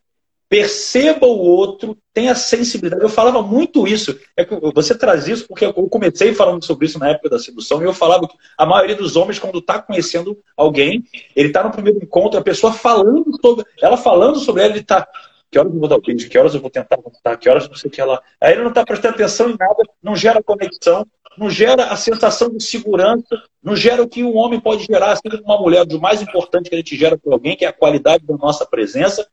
[0.53, 3.03] perceba o outro, tenha sensibilidade.
[3.03, 4.21] Eu falava muito isso.
[4.37, 7.87] É você traz isso porque eu comecei falando sobre isso na época da sedução e
[7.87, 11.99] eu falava que a maioria dos homens, quando está conhecendo alguém, ele está no primeiro
[12.05, 15.09] encontro, a pessoa falando sobre, ela falando sobre ela, ele está.
[15.51, 16.29] Que horas eu vou dar o beijo?
[16.29, 17.35] Que horas eu vou tentar voltar?
[17.39, 18.21] Que horas não sei o que lá.
[18.39, 21.07] Aí ele não está prestando atenção em nada, não gera conexão,
[21.39, 25.31] não gera a sensação de segurança, não gera o que um homem pode gerar, assim
[25.31, 27.73] como uma mulher, do mais importante que a gente gera para alguém, que é a
[27.73, 29.27] qualidade da nossa presença,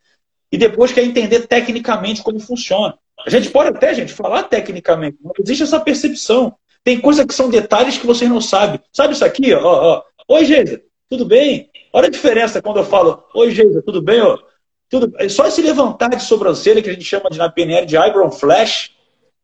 [0.51, 2.97] e depois quer entender tecnicamente como funciona.
[3.25, 6.55] A gente pode até, gente, falar tecnicamente, mas existe essa percepção.
[6.83, 8.79] Tem coisas que são detalhes que vocês não sabem.
[8.91, 9.53] Sabe isso aqui?
[9.53, 10.03] Ó, ó.
[10.27, 11.69] Oi, Geisa, tudo bem?
[11.91, 14.21] Olha a diferença quando eu falo, oi, Geisa, tudo bem?
[14.21, 14.37] Ó?
[14.89, 15.11] Tudo...
[15.29, 18.91] Só esse levantar de sobrancelha, que a gente chama de, na PNL de eyebrow flash,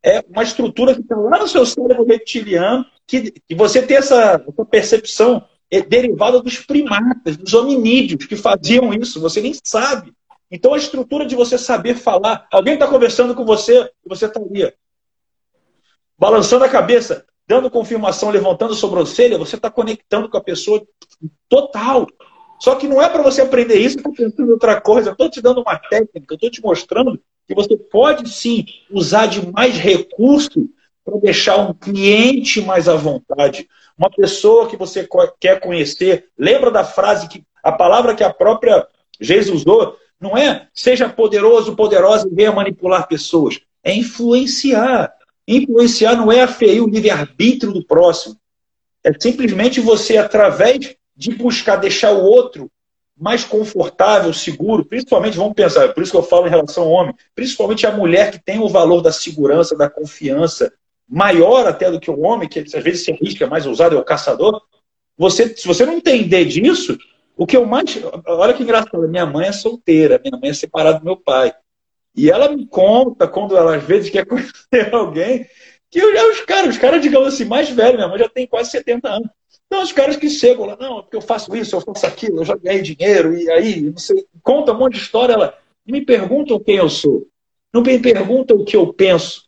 [0.02, 4.42] é uma estrutura que está lá no seu cérebro reptiliano, que, que você tem essa,
[4.48, 10.12] essa percepção é derivada dos primatas, dos hominídeos que faziam isso, você nem sabe.
[10.50, 14.40] Então a estrutura de você saber falar, alguém está conversando com você e você está
[14.40, 14.72] ali,
[16.18, 20.86] balançando a cabeça, dando confirmação, levantando a sobrancelha, você está conectando com a pessoa
[21.48, 22.06] total.
[22.58, 25.10] Só que não é para você aprender isso, está pensando em outra coisa.
[25.10, 29.76] Estou te dando uma técnica, estou te mostrando que você pode sim usar de mais
[29.76, 30.68] recurso
[31.04, 33.68] para deixar um cliente mais à vontade.
[33.96, 36.28] Uma pessoa que você quer conhecer.
[36.36, 38.86] Lembra da frase que a palavra que a própria
[39.20, 39.96] Jesus usou?
[40.20, 43.60] Não é seja poderoso, poderosa e venha manipular pessoas.
[43.82, 45.12] É influenciar.
[45.46, 48.36] Influenciar não é aferir o livre-arbítrio do próximo.
[49.04, 52.70] É simplesmente você, através de buscar deixar o outro
[53.16, 57.14] mais confortável, seguro, principalmente, vamos pensar, por isso que eu falo em relação ao homem,
[57.34, 60.70] principalmente a mulher que tem o valor da segurança, da confiança,
[61.08, 63.98] maior até do que o homem, que às vezes se arrisca, é mais ousado, é
[63.98, 64.60] o caçador.
[65.16, 66.98] Você, se você não entender disso,
[67.36, 67.98] o que eu mais.
[68.26, 71.54] Olha que engraçado, minha mãe é solteira, minha mãe é separada do meu pai.
[72.16, 75.46] E ela me conta, quando ela às vezes quer conhecer alguém,
[75.90, 78.70] que eu, os caras, os caras, digamos assim, mais velhos, minha mãe já tem quase
[78.70, 79.28] 70 anos.
[79.66, 82.44] Então, os caras que chegam lá, não, porque eu faço isso, eu faço aquilo, eu
[82.44, 86.60] já ganhei dinheiro, e aí, não sei, conta um monte de história, ela me perguntam
[86.60, 87.26] quem eu sou.
[87.72, 89.44] Não me perguntam o que eu penso.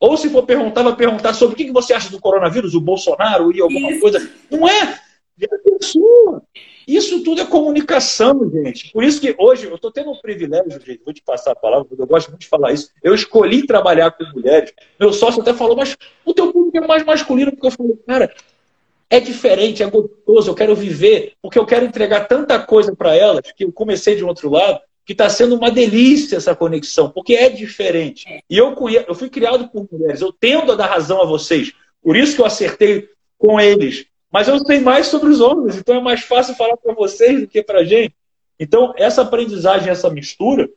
[0.00, 3.54] Ou se for perguntar, vai perguntar sobre o que você acha do coronavírus, o Bolsonaro
[3.54, 4.00] e alguma isso.
[4.00, 4.30] coisa.
[4.50, 5.00] Não é.
[5.40, 6.42] É a pessoa.
[6.88, 8.90] Isso tudo é comunicação, gente.
[8.92, 11.84] Por isso que hoje eu estou tendo um privilégio, gente, vou te passar a palavra,
[11.84, 12.90] porque eu gosto muito de falar isso.
[13.02, 14.72] Eu escolhi trabalhar com mulheres.
[14.98, 18.34] Meu sócio até falou, mas o teu público é mais masculino, porque eu falei, cara,
[19.10, 23.52] é diferente, é gostoso, eu quero viver, porque eu quero entregar tanta coisa para elas,
[23.54, 27.34] que eu comecei de um outro lado, que está sendo uma delícia essa conexão, porque
[27.34, 28.24] é diferente.
[28.48, 28.74] E eu,
[29.06, 31.70] eu fui criado por mulheres, eu tendo a dar razão a vocês,
[32.02, 34.06] por isso que eu acertei com eles.
[34.30, 37.48] Mas eu sei mais sobre os homens, então é mais fácil falar para vocês do
[37.48, 38.14] que para a gente.
[38.60, 40.68] Então, essa aprendizagem, essa mistura,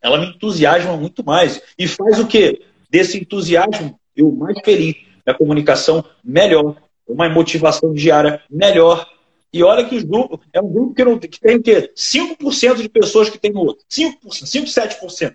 [0.00, 1.60] ela me entusiasma muito mais.
[1.78, 2.62] E faz o quê?
[2.88, 9.06] Desse entusiasmo, eu mais feliz, a comunicação melhor, uma motivação diária melhor.
[9.52, 11.90] E olha que grupo, é um grupo que, não, que tem o quê?
[11.94, 13.84] 5% de pessoas que tem no outro.
[13.90, 15.34] 5%, 5, 7%.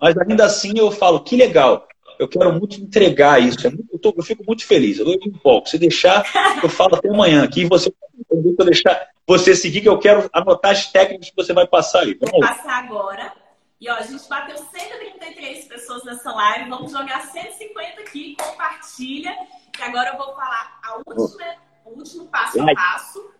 [0.00, 1.86] Mas ainda assim eu falo, que legal.
[2.20, 3.66] Eu quero muito entregar isso.
[3.66, 4.98] É eu, tô, eu fico muito feliz.
[4.98, 5.70] Eu um pouco.
[5.70, 6.22] Se deixar,
[6.62, 7.64] eu falo até amanhã aqui.
[7.64, 7.90] Você
[8.30, 12.14] eu deixar você seguir, que eu quero anotar as técnicas que você vai passar aí.
[12.20, 13.32] Vamos passar agora.
[13.80, 16.68] E ó, a gente bateu 133 pessoas nessa live.
[16.68, 18.36] Vamos jogar 150 aqui.
[18.38, 19.34] Compartilha
[19.72, 21.54] que agora eu vou falar a última,
[21.86, 23.30] o último passo a passo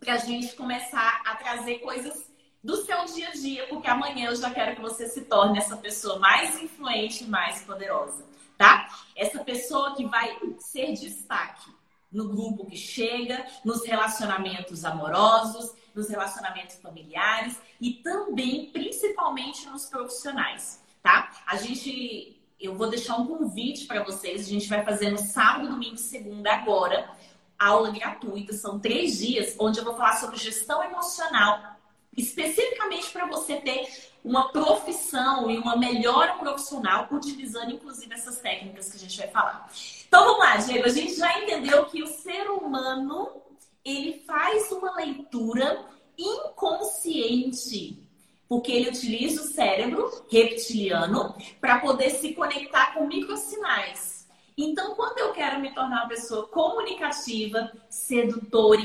[0.00, 2.30] para a gente começar a trazer coisas
[2.66, 5.76] do seu dia a dia, porque amanhã eu já quero que você se torne essa
[5.76, 8.24] pessoa mais influente e mais poderosa,
[8.58, 8.88] tá?
[9.14, 11.70] Essa pessoa que vai ser destaque
[12.10, 20.82] no grupo que chega, nos relacionamentos amorosos, nos relacionamentos familiares e também, principalmente, nos profissionais,
[21.00, 21.30] tá?
[21.46, 24.40] A gente eu vou deixar um convite para vocês.
[24.40, 27.08] A gente vai fazer no sábado, domingo e segunda agora,
[27.56, 28.54] aula gratuita.
[28.54, 31.75] São três dias, onde eu vou falar sobre gestão emocional,
[32.16, 33.86] especificamente para você ter
[34.24, 39.70] uma profissão e uma melhora profissional, utilizando inclusive essas técnicas que a gente vai falar.
[40.08, 40.86] Então vamos lá, Diego.
[40.86, 43.42] A gente já entendeu que o ser humano
[43.84, 45.84] ele faz uma leitura
[46.18, 48.02] inconsciente
[48.48, 54.15] porque ele utiliza o cérebro reptiliano para poder se conectar com microsinais.
[54.58, 58.80] Então, quando eu quero me tornar uma pessoa comunicativa, sedutora,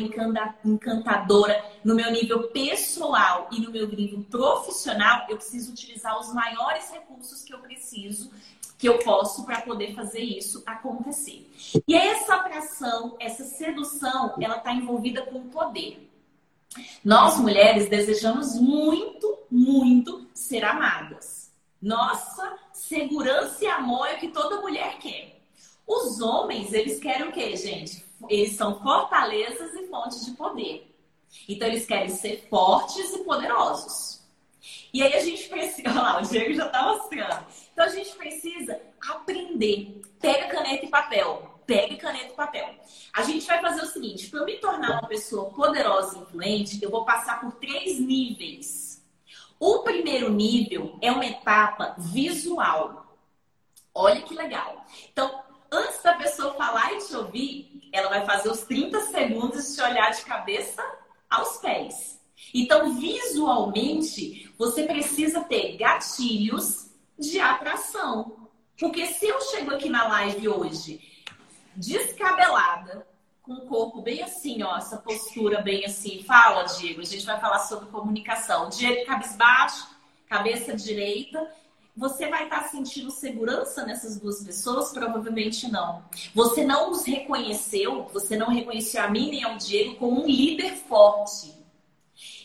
[0.65, 6.91] encantadora, no meu nível pessoal e no meu nível profissional, eu preciso utilizar os maiores
[6.91, 8.29] recursos que eu preciso,
[8.77, 11.49] que eu posso para poder fazer isso acontecer.
[11.87, 16.09] E essa atração, essa sedução, ela está envolvida com poder.
[17.03, 21.49] Nós mulheres desejamos muito, muito ser amadas.
[21.81, 25.40] Nossa, segurança e amor é o que toda mulher quer.
[25.87, 28.05] Os homens, eles querem o quê, gente?
[28.29, 30.87] Eles são fortalezas e fontes de poder.
[31.47, 34.21] Então, eles querem ser fortes e poderosos.
[34.93, 35.89] E aí a gente precisa.
[35.89, 37.45] Olha lá, o Diego já tá mostrando.
[37.71, 38.79] Então a gente precisa
[39.09, 40.01] aprender.
[40.19, 41.59] Pega caneta e papel.
[41.65, 42.75] Pega caneta e papel.
[43.13, 46.79] A gente vai fazer o seguinte: para eu me tornar uma pessoa poderosa e influente,
[46.81, 49.01] eu vou passar por três níveis.
[49.59, 53.15] O primeiro nível é uma etapa visual.
[53.93, 54.85] Olha que legal.
[55.11, 55.40] Então,
[55.71, 59.81] antes da pessoa falar e te ouvir, ela vai fazer os 30 segundos de te
[59.81, 60.83] olhar de cabeça
[61.29, 62.19] aos pés.
[62.53, 68.49] Então, visualmente, você precisa ter gatilhos de atração.
[68.77, 70.99] Porque se eu chego aqui na live hoje
[71.75, 73.07] descabelada,
[73.41, 77.39] com o corpo bem assim, ó, essa postura bem assim, fala, Diego, a gente vai
[77.39, 78.69] falar sobre comunicação.
[78.69, 79.87] Diego cabisbaixo,
[80.27, 81.49] cabeça direita,
[81.95, 84.91] você vai estar sentindo segurança nessas duas pessoas?
[84.91, 86.03] Provavelmente não.
[86.33, 90.75] Você não os reconheceu, você não reconheceu a mim nem ao Diego como um líder
[90.75, 91.53] forte.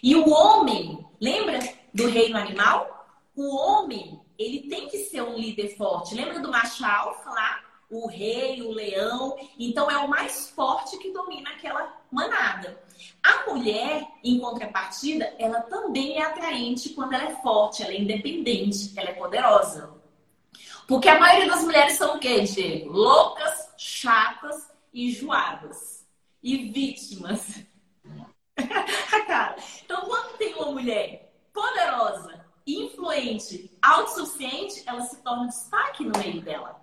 [0.03, 1.61] E o homem, lembra
[1.92, 3.07] do reino animal?
[3.34, 6.14] O homem, ele tem que ser um líder forte.
[6.14, 7.65] Lembra do macho alfa lá?
[7.91, 9.37] O rei, o leão.
[9.59, 12.82] Então é o mais forte que domina aquela manada.
[13.22, 18.93] A mulher, em contrapartida, ela também é atraente quando ela é forte, ela é independente,
[18.97, 19.95] ela é poderosa.
[20.87, 22.93] Porque a maioria das mulheres são o quê, Diego?
[22.93, 26.07] Loucas, chatas, enjoadas
[26.43, 27.64] e vítimas.
[29.84, 36.80] Então quando tem uma mulher poderosa, influente, autossuficiente, ela se torna destaque no meio dela.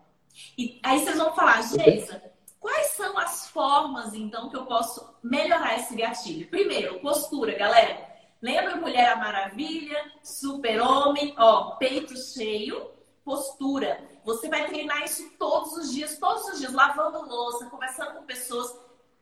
[0.57, 2.21] E aí vocês vão falar, Geisa,
[2.59, 6.47] quais são as formas, então, que eu posso melhorar esse gatilho?
[6.47, 8.11] Primeiro, postura, galera.
[8.41, 12.89] Lembra Mulher Maravilha, Super-Homem, ó, peito cheio,
[13.23, 14.03] postura.
[14.25, 18.75] Você vai treinar isso todos os dias, todos os dias, lavando louça, conversando com pessoas.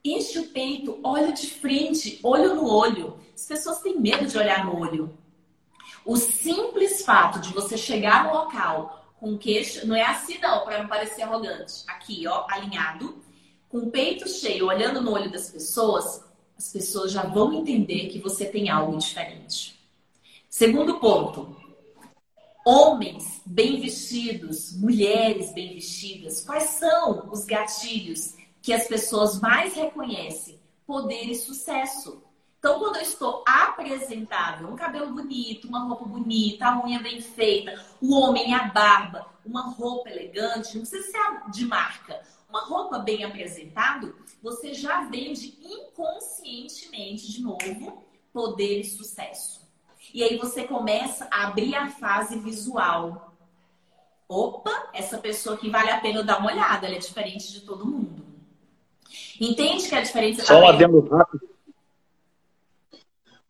[0.04, 3.20] Enche o peito, olha de frente, olho no olho.
[3.36, 5.16] As pessoas têm medo de olhar no olho.
[6.04, 10.82] O simples fato de você chegar no local com queixo, não é assim não, para
[10.82, 11.84] não parecer arrogante.
[11.86, 13.24] Aqui, ó, alinhado,
[13.70, 16.26] com o peito cheio, olhando no olho das pessoas,
[16.58, 19.80] as pessoas já vão entender que você tem algo diferente.
[20.50, 21.56] Segundo ponto,
[22.66, 30.60] homens bem vestidos, mulheres bem vestidas, quais são os gatilhos que as pessoas mais reconhecem?
[30.86, 32.24] Poder e sucesso.
[32.62, 37.84] Então, quando eu estou apresentável, um cabelo bonito, uma roupa bonita, a unha bem feita,
[38.00, 43.24] o homem, a barba, uma roupa elegante, não precisa ser de marca, uma roupa bem
[43.24, 49.68] apresentado, você já vende inconscientemente, de novo, poder e sucesso.
[50.14, 53.36] E aí você começa a abrir a fase visual.
[54.30, 57.62] Opa, essa pessoa aqui vale a pena eu dar uma olhada, ela é diferente de
[57.62, 58.24] todo mundo.
[59.40, 61.51] Entende que a diferença Só um adendo rápido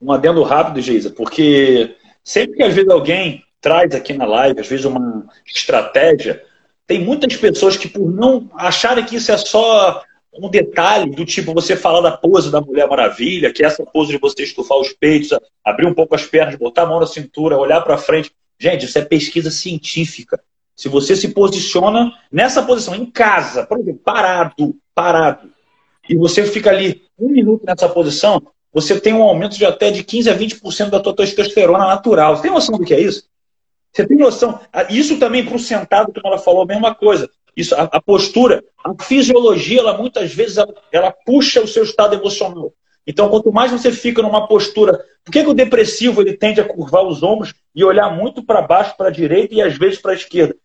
[0.02, 4.68] um adendo rápido, Geisa, porque sempre que às vezes alguém traz aqui na live, às
[4.68, 6.44] vezes uma estratégia,
[6.88, 11.54] tem muitas pessoas que por não acharem que isso é só um detalhe do tipo
[11.54, 14.92] você falar da pose da Mulher Maravilha, que é essa pose de você estufar os
[14.94, 18.32] peitos, abrir um pouco as pernas, botar a mão na cintura, olhar para frente.
[18.58, 20.42] Gente, isso é pesquisa científica.
[20.76, 25.50] Se você se posiciona nessa posição, em casa, por exemplo, parado, parado,
[26.10, 28.42] e você fica ali um minuto nessa posição,
[28.74, 32.36] você tem um aumento de até de 15 a 20% da tua testosterona natural.
[32.36, 33.30] Você tem noção do que é isso?
[33.92, 34.60] Você tem noção?
[34.72, 37.30] Ah, isso também para o sentado, como ela falou, a mesma coisa.
[37.56, 42.16] Isso, a, a, postura, a fisiologia, ela muitas vezes ela, ela, puxa o seu estado
[42.16, 42.74] emocional.
[43.06, 46.68] Então, quanto mais você fica numa postura, por que, que o depressivo ele tende a
[46.68, 50.12] curvar os ombros e olhar muito para baixo, para a direita e às vezes para
[50.12, 50.56] a esquerda?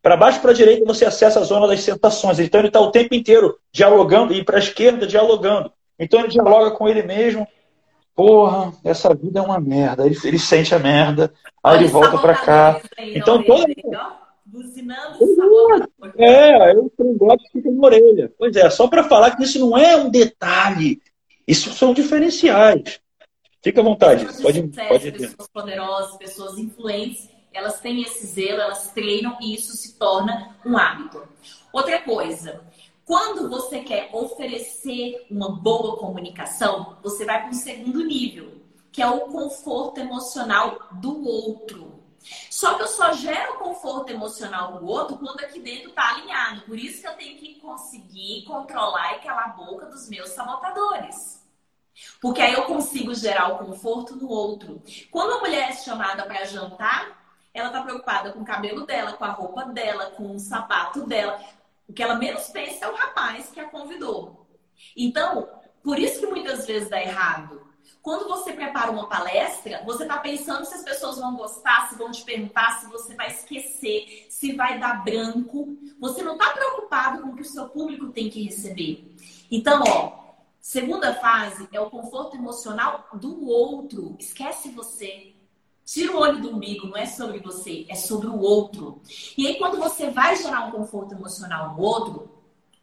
[0.00, 2.38] Para baixo, para a direita, você acessa a zona das sensações.
[2.38, 5.72] Então, ele está o tempo inteiro dialogando e para a esquerda dialogando.
[5.98, 7.48] Então, ele dialoga com ele mesmo,
[8.16, 10.06] porra, essa vida é uma merda.
[10.06, 12.80] Ele, ele sente a merda, aí ele volta para cá.
[12.98, 13.66] então toda.
[14.46, 15.18] Buzinando
[16.16, 18.32] É, eu gosto que fica na orelha.
[18.38, 21.00] Pois é, só para falar que isso não é um detalhe.
[21.46, 23.00] Isso são diferenciais.
[23.62, 24.24] Fica à vontade.
[24.24, 29.54] Pessoas pode, sucesso, pode Pessoas poderosas, pessoas influentes, elas têm esse zelo, elas treinam e
[29.54, 31.22] isso se torna um hábito.
[31.72, 32.60] Outra coisa,
[33.06, 39.08] quando você quer oferecer uma boa comunicação, você vai para um segundo nível, que é
[39.08, 42.02] o conforto emocional do outro.
[42.50, 46.62] Só que eu só gero conforto emocional do outro quando aqui dentro está alinhado.
[46.62, 51.40] Por isso que eu tenho que conseguir controlar e calar a boca dos meus sabotadores.
[52.20, 54.82] Porque aí eu consigo gerar o conforto no outro.
[55.12, 57.24] Quando a mulher é chamada para jantar,
[57.56, 61.40] ela está preocupada com o cabelo dela, com a roupa dela, com o sapato dela.
[61.88, 64.46] O que ela menos pensa é o rapaz que a convidou.
[64.96, 65.48] Então,
[65.82, 67.64] por isso que muitas vezes dá errado.
[68.02, 72.10] Quando você prepara uma palestra, você está pensando se as pessoas vão gostar, se vão
[72.10, 75.76] te perguntar, se você vai esquecer, se vai dar branco.
[76.00, 79.14] Você não está preocupado com o que o seu público tem que receber.
[79.50, 84.16] Então, ó, segunda fase é o conforto emocional do outro.
[84.18, 85.35] Esquece você.
[85.86, 89.00] Tira o olho do umbigo, não é sobre você, é sobre o outro.
[89.38, 92.28] E aí, quando você vai gerar um conforto emocional no outro,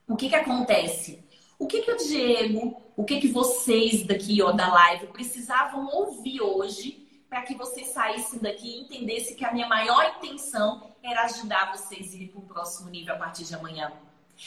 [0.08, 1.22] o que, que acontece?
[1.60, 6.40] O que, que o Diego, o que, que vocês daqui ó, da live precisavam ouvir
[6.40, 11.76] hoje para que vocês saíssem daqui e entendessem que a minha maior intenção era ajudar
[11.76, 13.92] vocês a ir para o próximo nível a partir de amanhã?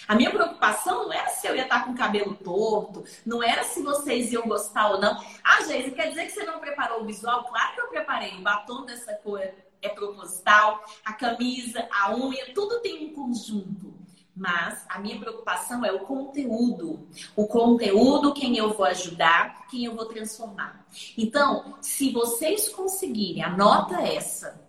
[0.06, 3.64] A minha preocupação não era se eu ia estar com o cabelo torto, não era
[3.64, 5.22] se vocês iam gostar ou não.
[5.42, 7.44] Ah, Geise, quer dizer que você não preparou o visual?
[7.44, 8.36] Claro que eu preparei.
[8.38, 13.94] O batom dessa cor é proposital, a camisa, a unha, tudo tem um conjunto.
[14.34, 17.08] Mas a minha preocupação é o conteúdo.
[17.34, 20.86] O conteúdo, quem eu vou ajudar, quem eu vou transformar.
[21.16, 24.60] Então, se vocês conseguirem, anota essa,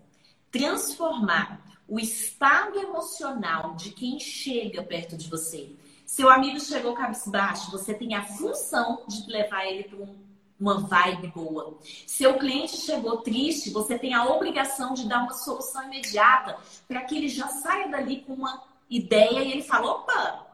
[0.49, 5.71] transformar o estado emocional de quem chega perto de você.
[6.05, 10.15] Seu amigo chegou cabisbaixo, você tem a função de levar ele para um,
[10.59, 11.77] uma vibe boa.
[12.05, 16.57] Seu cliente chegou triste, você tem a obrigação de dar uma solução imediata
[16.87, 20.47] para que ele já saia dali com uma ideia e ele fala: opa,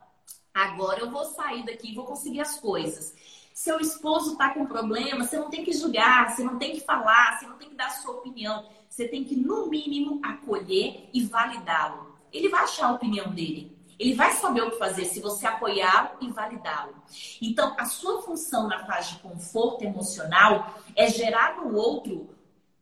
[0.54, 3.16] agora eu vou sair daqui e vou conseguir as coisas.
[3.54, 7.38] Seu esposo está com problema, você não tem que julgar, você não tem que falar,
[7.38, 8.68] você não tem que dar sua opinião.
[8.90, 12.16] Você tem que, no mínimo, acolher e validá-lo.
[12.32, 13.78] Ele vai achar a opinião dele.
[14.00, 16.96] Ele vai saber o que fazer se você apoiá-lo e validá-lo.
[17.42, 22.30] Então, a sua função na fase de conforto emocional é gerar no outro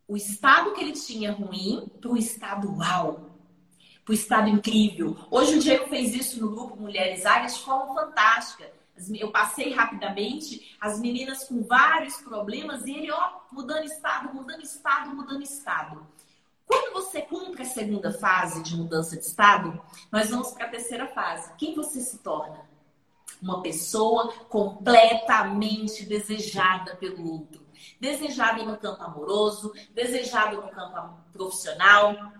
[0.08, 3.30] o estado que ele tinha ruim para o estado uau,
[4.04, 5.18] para o estado incrível.
[5.30, 8.81] Hoje o Diego fez isso no grupo Mulheres Áreas de forma fantástica.
[9.20, 15.16] Eu passei rapidamente as meninas com vários problemas e ele, ó, mudando estado, mudando estado,
[15.16, 16.08] mudando estado.
[16.66, 19.82] Quando você cumpre a segunda fase de mudança de estado,
[20.12, 21.52] nós vamos para a terceira fase.
[21.58, 22.62] Quem você se torna?
[23.42, 27.62] Uma pessoa completamente desejada pelo outro.
[28.00, 32.32] Desejada no campo amoroso, desejado no campo profissional,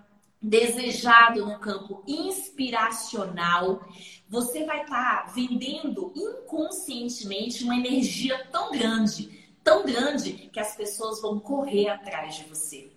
[0.42, 3.88] desejado no campo inspiracional,
[4.28, 11.22] você vai estar tá vendendo inconscientemente uma energia tão grande, tão grande que as pessoas
[11.22, 12.92] vão correr atrás de você.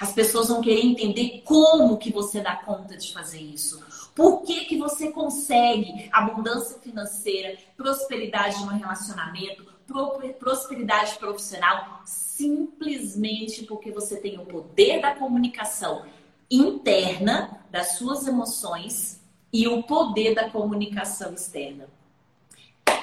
[0.00, 3.82] As pessoas vão querer entender como que você dá conta de fazer isso.
[4.14, 9.64] Por que, que você consegue abundância financeira, prosperidade no relacionamento,
[10.38, 12.02] prosperidade profissional?
[12.04, 16.04] Simplesmente porque você tem o poder da comunicação
[16.50, 19.20] interna das suas emoções
[19.52, 21.88] e o poder da comunicação externa.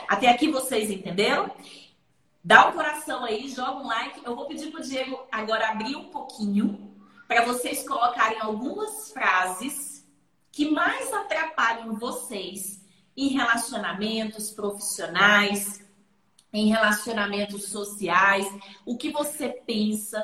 [0.07, 1.51] Até aqui vocês entenderam?
[2.43, 4.21] Dá um coração aí, joga um like.
[4.23, 6.93] Eu vou pedir para o Diego agora abrir um pouquinho
[7.27, 10.05] para vocês colocarem algumas frases
[10.51, 12.85] que mais atrapalham vocês
[13.17, 15.83] em relacionamentos profissionais,
[16.53, 18.47] em relacionamentos sociais,
[18.85, 20.23] o que você pensa.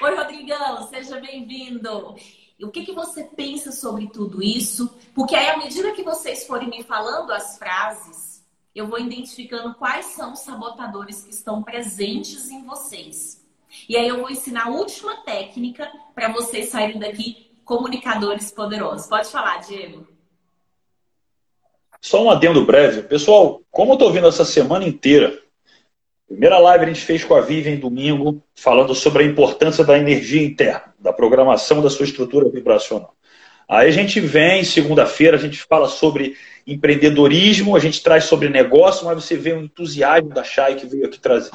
[0.00, 2.16] Oi, Rodrigão, seja bem-vindo.
[2.60, 4.92] O que, que você pensa sobre tudo isso?
[5.14, 8.44] Porque aí, à medida que vocês forem me falando as frases,
[8.74, 13.46] eu vou identificando quais são os sabotadores que estão presentes em vocês.
[13.88, 19.06] E aí eu vou ensinar a última técnica para vocês saírem daqui comunicadores poderosos.
[19.06, 20.06] Pode falar, Diego.
[22.00, 23.02] Só um adendo breve.
[23.02, 25.40] Pessoal, como eu estou vindo essa semana inteira
[26.28, 30.42] Primeira live a gente fez com a Vivian domingo, falando sobre a importância da energia
[30.42, 33.14] interna, da programação da sua estrutura vibracional.
[33.66, 39.06] Aí a gente vem, segunda-feira, a gente fala sobre empreendedorismo, a gente traz sobre negócio,
[39.06, 41.50] mas você vê o entusiasmo da Chay que veio aqui trazer.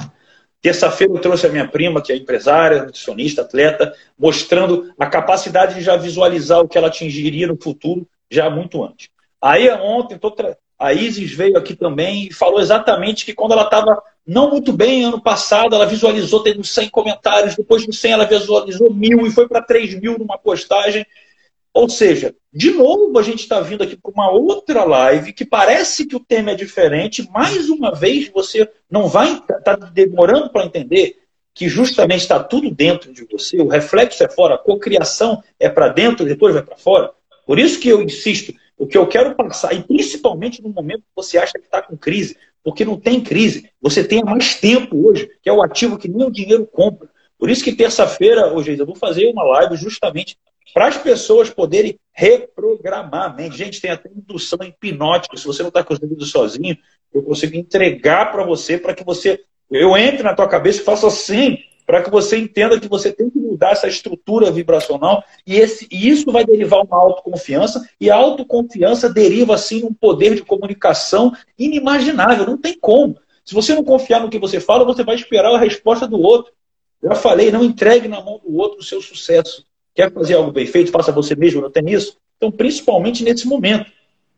[0.60, 5.82] Terça-feira eu trouxe a minha prima, que é empresária, nutricionista, atleta, mostrando a capacidade de
[5.82, 9.08] já visualizar o que ela atingiria no futuro, já muito antes.
[9.40, 10.18] Aí ontem,
[10.84, 15.04] a Isis veio aqui também e falou exatamente que quando ela estava não muito bem
[15.04, 19.48] ano passado, ela visualizou tendo 100 comentários, depois de 100 ela visualizou mil e foi
[19.48, 21.06] para 3 mil numa postagem.
[21.72, 26.06] Ou seja, de novo a gente está vindo aqui para uma outra live que parece
[26.06, 27.26] que o tema é diferente.
[27.30, 31.16] Mais uma vez você não vai estar tá demorando para entender
[31.54, 33.56] que justamente está tudo dentro de você.
[33.56, 37.10] O reflexo é fora, a cocriação é para dentro, depois vai para fora.
[37.46, 41.14] Por isso que eu insisto, o que eu quero passar, e principalmente no momento que
[41.14, 43.70] você acha que está com crise, porque não tem crise.
[43.80, 47.08] Você tem mais tempo hoje, que é o ativo que nem o dinheiro compra.
[47.38, 50.36] Por isso que terça-feira, hoje eu vou fazer uma live justamente
[50.72, 53.56] para as pessoas poderem reprogramar a mente.
[53.56, 55.36] Gente, tem até indução hipnótica.
[55.36, 56.76] Se você não está conseguindo sozinho,
[57.12, 61.06] eu consigo entregar para você para que você Eu entro na tua cabeça e faço
[61.06, 65.86] assim, para que você entenda que você tem que mudar essa estrutura vibracional e, esse,
[65.90, 71.32] e isso vai derivar uma autoconfiança e a autoconfiança deriva assim um poder de comunicação
[71.58, 73.18] inimaginável, não tem como.
[73.44, 76.52] Se você não confiar no que você fala, você vai esperar a resposta do outro.
[77.02, 79.66] Já falei, não entregue na mão do outro o seu sucesso.
[79.94, 82.16] Quer fazer algo bem feito, faça você mesmo, não tem isso?
[82.36, 83.92] Então, principalmente nesse momento.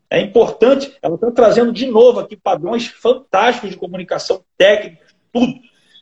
[0.08, 5.54] É importante, ela está trazendo de novo aqui padrões fantásticos de comunicação técnica, tudo.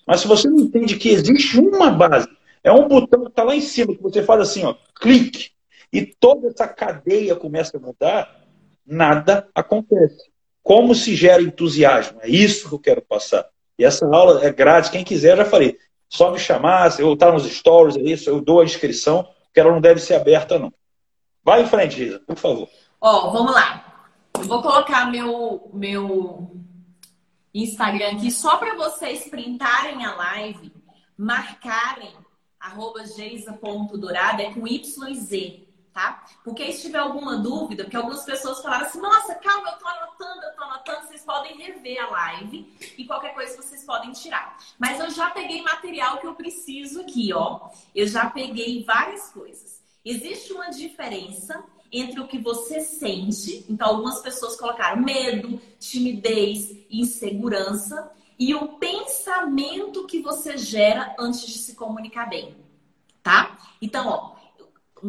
[0.06, 2.28] Mas se você não entende que existe uma base,
[2.62, 5.50] é um botão que está lá em cima, que você faz assim, ó, clique,
[5.92, 8.44] e toda essa cadeia começa a mudar,
[8.86, 10.30] nada acontece.
[10.62, 12.18] Como se gera entusiasmo?
[12.22, 13.46] É isso que eu quero passar.
[13.78, 15.76] E essa aula é grátis, quem quiser, já falei.
[16.08, 19.72] Só me chamar, eu estar nos stories, é isso, eu dou a inscrição, que ela
[19.72, 20.72] não deve ser aberta, não.
[21.44, 22.68] Vai em frente, Risa, por favor.
[23.00, 24.08] Ó, oh, vamos lá.
[24.38, 26.50] Eu vou colocar meu, meu
[27.54, 30.72] Instagram aqui só para vocês printarem a live,
[31.16, 32.12] marcarem
[33.14, 36.24] geisa.dourada, é com Y e Z, tá?
[36.42, 40.42] Porque se tiver alguma dúvida, porque algumas pessoas falaram assim, nossa, calma, eu tô anotando,
[40.42, 44.58] eu tô anotando, vocês podem rever a live e qualquer coisa vocês podem tirar.
[44.78, 47.68] Mas eu já peguei material que eu preciso aqui, ó.
[47.94, 49.82] Eu já peguei várias coisas.
[50.04, 51.64] Existe uma diferença
[52.00, 60.06] entre o que você sente, então algumas pessoas colocaram medo, timidez, insegurança, e o pensamento
[60.06, 62.56] que você gera antes de se comunicar bem,
[63.22, 63.56] tá?
[63.80, 64.34] Então, ó,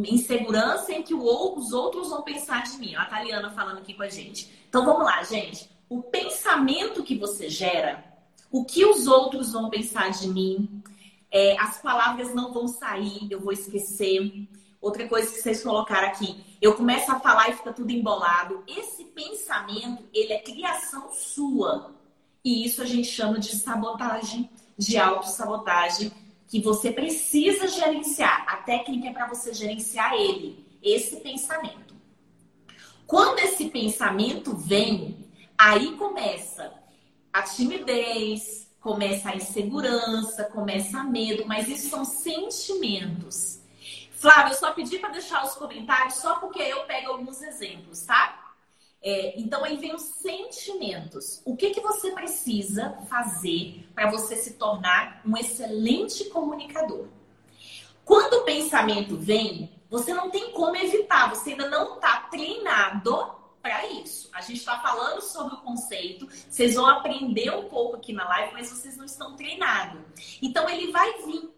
[0.04, 2.96] insegurança em que os outros vão pensar de mim.
[2.96, 4.52] A Taliana falando aqui com a gente.
[4.68, 5.70] Então vamos lá, gente.
[5.88, 8.04] O pensamento que você gera,
[8.52, 10.84] o que os outros vão pensar de mim,
[11.32, 14.48] é, as palavras não vão sair, eu vou esquecer.
[14.86, 18.64] Outra coisa que vocês colocaram aqui, eu começo a falar e fica tudo embolado.
[18.68, 21.96] Esse pensamento, ele é criação sua.
[22.44, 26.12] E isso a gente chama de sabotagem, de autossabotagem,
[26.48, 28.46] que você precisa gerenciar.
[28.48, 31.96] A técnica é para você gerenciar ele, esse pensamento.
[33.08, 35.18] Quando esse pensamento vem,
[35.58, 36.72] aí começa
[37.34, 43.55] a timidez, começa a insegurança, começa a medo, mas isso são sentimentos.
[44.26, 48.56] Flávio, eu só pedi para deixar os comentários só porque eu pego alguns exemplos, tá?
[49.00, 51.44] É, então aí vem os sentimentos.
[51.46, 57.06] O que, que você precisa fazer para você se tornar um excelente comunicador?
[58.04, 63.86] Quando o pensamento vem, você não tem como evitar, você ainda não está treinado para
[63.86, 64.28] isso.
[64.34, 68.54] A gente está falando sobre o conceito, vocês vão aprender um pouco aqui na live,
[68.54, 70.02] mas vocês não estão treinados.
[70.42, 71.55] Então ele vai vir.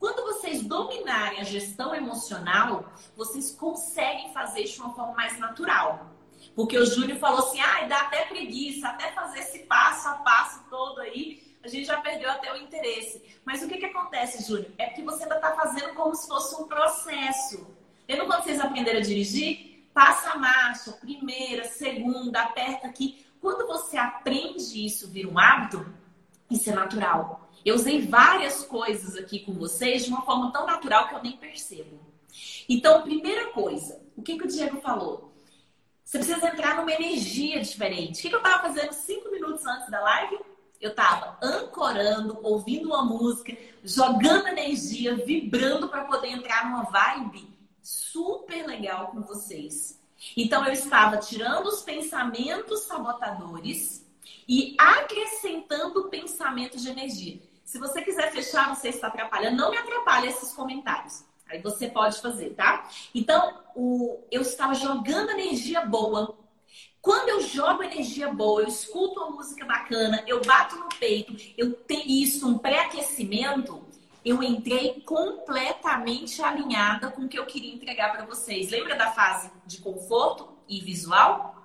[0.00, 6.10] Quando vocês dominarem a gestão emocional, vocês conseguem fazer isso de uma forma mais natural.
[6.56, 10.64] Porque o Júnior falou assim: ah, dá até preguiça, até fazer esse passo a passo
[10.70, 13.22] todo aí, a gente já perdeu até o interesse.
[13.44, 14.72] Mas o que, que acontece, Júnior?
[14.78, 17.66] É que você ainda está fazendo como se fosse um processo.
[18.08, 19.84] Lembra quando vocês aprenderam a dirigir?
[19.92, 23.26] Passa a marcha, primeira, segunda, aperta aqui.
[23.38, 25.84] Quando você aprende isso, vira um hábito,
[26.50, 27.48] isso é natural.
[27.64, 31.36] Eu usei várias coisas aqui com vocês de uma forma tão natural que eu nem
[31.36, 32.00] percebo.
[32.68, 35.32] Então, primeira coisa, o que, que o Diego falou?
[36.04, 38.18] Você precisa entrar numa energia diferente.
[38.18, 40.38] O que, que eu estava fazendo cinco minutos antes da live?
[40.80, 47.48] Eu estava ancorando, ouvindo uma música, jogando energia, vibrando para poder entrar numa vibe
[47.82, 50.00] super legal com vocês.
[50.36, 53.99] Então eu estava tirando os pensamentos sabotadores
[54.50, 57.40] e acrescentando pensamentos de energia.
[57.64, 61.24] Se você quiser fechar, você está atrapalhando, não me atrapalhe esses comentários.
[61.48, 62.88] Aí você pode fazer, tá?
[63.14, 66.36] Então, o, eu estava jogando energia boa.
[67.00, 71.72] Quando eu jogo energia boa, eu escuto uma música bacana, eu bato no peito, eu
[71.72, 73.84] tenho isso, um pré-aquecimento,
[74.24, 78.68] eu entrei completamente alinhada com o que eu queria entregar para vocês.
[78.68, 81.59] Lembra da fase de conforto e visual?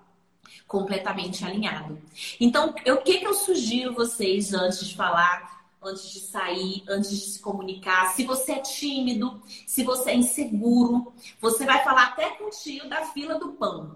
[0.68, 2.02] Completamente alinhado.
[2.39, 7.18] Então, o que, que eu sugiro vocês antes de falar antes de sair, antes de
[7.18, 8.12] se comunicar.
[8.14, 12.89] Se você é tímido, se você é inseguro, você vai falar até com o tio
[12.89, 13.96] da fila do pão.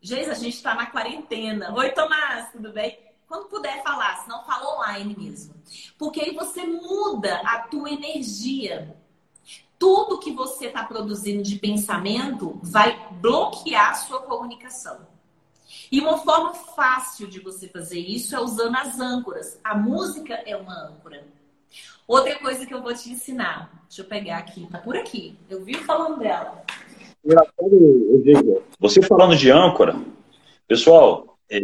[0.00, 1.72] Geis, a gente está na quarentena.
[1.74, 2.98] Oi, Tomás, tudo bem?
[3.26, 5.54] Quando puder falar, se não fala online mesmo.
[5.96, 8.96] Porque aí você muda a tua energia.
[9.78, 15.13] Tudo que você está produzindo de pensamento vai bloquear a sua comunicação.
[15.94, 19.60] E uma forma fácil de você fazer isso é usando as âncoras.
[19.62, 21.22] A música é uma âncora.
[22.04, 25.36] Outra coisa que eu vou te ensinar, deixa eu pegar aqui, tá por aqui.
[25.48, 26.64] Eu vi falando dela.
[28.80, 29.94] Você falando de âncora,
[30.66, 31.60] pessoal, é,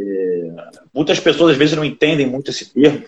[0.94, 3.02] muitas pessoas às vezes não entendem muito esse termo.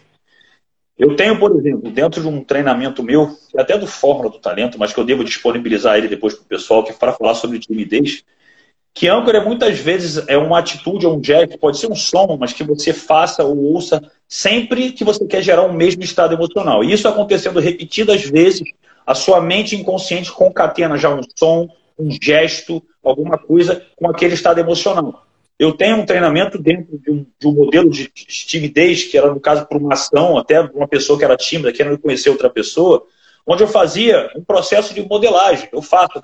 [0.98, 4.92] Eu tenho, por exemplo, dentro de um treinamento meu, até do Fórmula do Talento, mas
[4.92, 8.24] que eu devo disponibilizar ele depois para o pessoal, que é para falar sobre timidez,
[8.94, 12.52] que âncora muitas vezes é uma atitude, ou um gesto, pode ser um som, mas
[12.52, 16.84] que você faça ou ouça sempre que você quer gerar um mesmo estado emocional.
[16.84, 18.62] E isso acontecendo repetidas vezes,
[19.06, 21.68] a sua mente inconsciente concatena já um som,
[21.98, 25.24] um gesto, alguma coisa com aquele estado emocional.
[25.58, 29.40] Eu tenho um treinamento dentro de um, de um modelo de timidez, que era, no
[29.40, 33.06] caso, por uma ação, até uma pessoa que era tímida, querendo conhecer outra pessoa,
[33.46, 35.68] onde eu fazia um processo de modelagem.
[35.72, 36.20] Eu faço,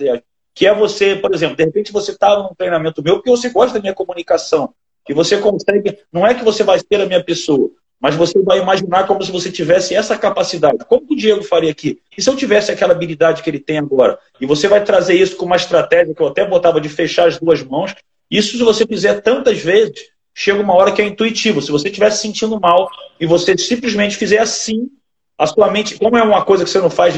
[0.59, 3.75] que é você, por exemplo, de repente você está num treinamento meu porque você gosta
[3.75, 4.75] da minha comunicação,
[5.07, 8.59] que você consegue, não é que você vai ser a minha pessoa, mas você vai
[8.59, 10.79] imaginar como se você tivesse essa capacidade.
[10.89, 12.01] Como o Diego faria aqui?
[12.17, 14.19] E se eu tivesse aquela habilidade que ele tem agora?
[14.41, 17.39] E você vai trazer isso com uma estratégia que eu até botava de fechar as
[17.39, 17.95] duas mãos.
[18.29, 21.63] Isso, se você fizer tantas vezes, chega uma hora que é intuitivo.
[21.63, 22.91] Se você estiver se sentindo mal
[23.21, 24.89] e você simplesmente fizer assim,
[25.39, 27.15] a sua mente, como é uma coisa que você não faz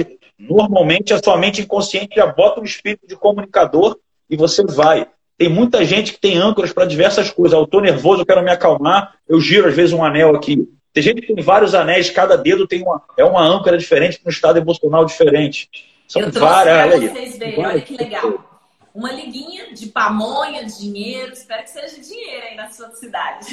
[0.49, 5.07] Normalmente, a sua mente inconsciente já bota um espírito de comunicador e você vai.
[5.36, 7.57] Tem muita gente que tem âncoras para diversas coisas.
[7.57, 10.68] Eu estou nervoso, eu quero me acalmar, eu giro às vezes um anel aqui.
[10.93, 14.30] Tem gente que tem vários anéis, cada dedo tem uma, é uma âncora diferente um
[14.30, 15.68] estado emocional diferente.
[16.09, 16.95] São eu várias.
[16.95, 18.45] Olha vocês verem, olha que legal.
[18.93, 23.47] Uma liguinha de pamonha, dinheiro, espero que seja dinheiro aí na sua cidade.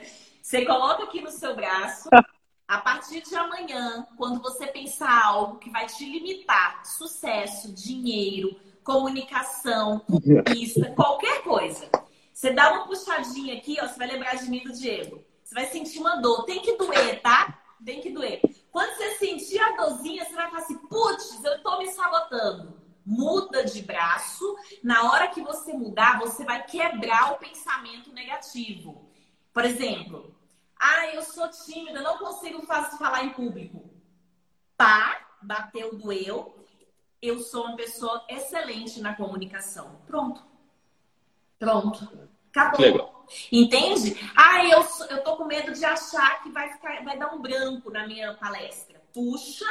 [0.40, 2.08] Você coloca aqui no seu braço
[2.74, 10.00] a partir de amanhã, quando você pensar algo que vai te limitar, sucesso, dinheiro, comunicação,
[10.00, 11.88] conquista, qualquer coisa,
[12.32, 15.22] você dá uma puxadinha aqui, ó, você vai lembrar de mim do Diego.
[15.44, 16.44] Você vai sentir uma dor.
[16.46, 17.60] Tem que doer, tá?
[17.84, 18.40] Tem que doer.
[18.72, 22.82] Quando você sentir a dorzinha, você vai falar assim, putz, eu tô me sabotando.
[23.06, 24.56] Muda de braço.
[24.82, 29.08] Na hora que você mudar, você vai quebrar o pensamento negativo.
[29.52, 30.33] Por exemplo,
[30.78, 33.90] ah, eu sou tímida, não consigo falar em público.
[34.76, 36.54] Pá, bateu, doeu.
[37.22, 40.00] Eu sou uma pessoa excelente na comunicação.
[40.06, 40.44] Pronto.
[41.58, 42.28] Pronto.
[42.50, 42.80] Acabou.
[42.80, 43.26] Legal.
[43.50, 44.16] Entende?
[44.36, 47.90] Ah, eu, eu tô com medo de achar que vai, ficar, vai dar um branco
[47.90, 49.00] na minha palestra.
[49.12, 49.66] Puxa,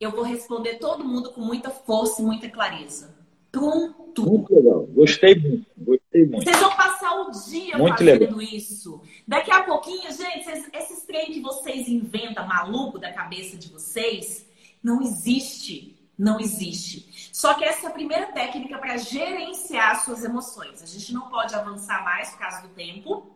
[0.00, 3.14] eu vou responder todo mundo com muita força e muita clareza.
[3.52, 4.22] Pronto.
[4.22, 4.86] Muito legal.
[4.86, 5.93] Gostei muito.
[6.14, 6.44] Gostei muito.
[6.44, 8.42] Vocês vão passar o dia muito fazendo legal.
[8.42, 9.02] isso.
[9.26, 14.46] Daqui a pouquinho, gente, esses trem que vocês inventam maluco da cabeça de vocês,
[14.82, 15.96] não existe.
[16.16, 17.28] Não existe.
[17.32, 20.80] Só que essa é a primeira técnica para gerenciar suas emoções.
[20.80, 23.34] A gente não pode avançar mais por causa do tempo,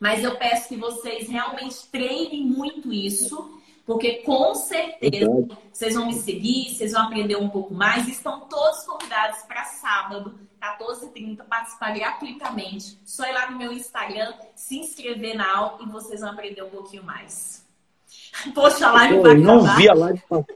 [0.00, 5.26] mas eu peço que vocês realmente treinem muito isso porque com certeza
[5.72, 8.08] vocês vão me seguir, vocês vão aprender um pouco mais.
[8.08, 12.98] Estão todos convidados para sábado, 14h30, participar gratuitamente.
[13.04, 16.70] Só ir lá no meu Instagram, se inscrever na aula e vocês vão aprender um
[16.70, 17.66] pouquinho mais.
[18.54, 20.46] Poxa, a live vai Eu não vi a live passar.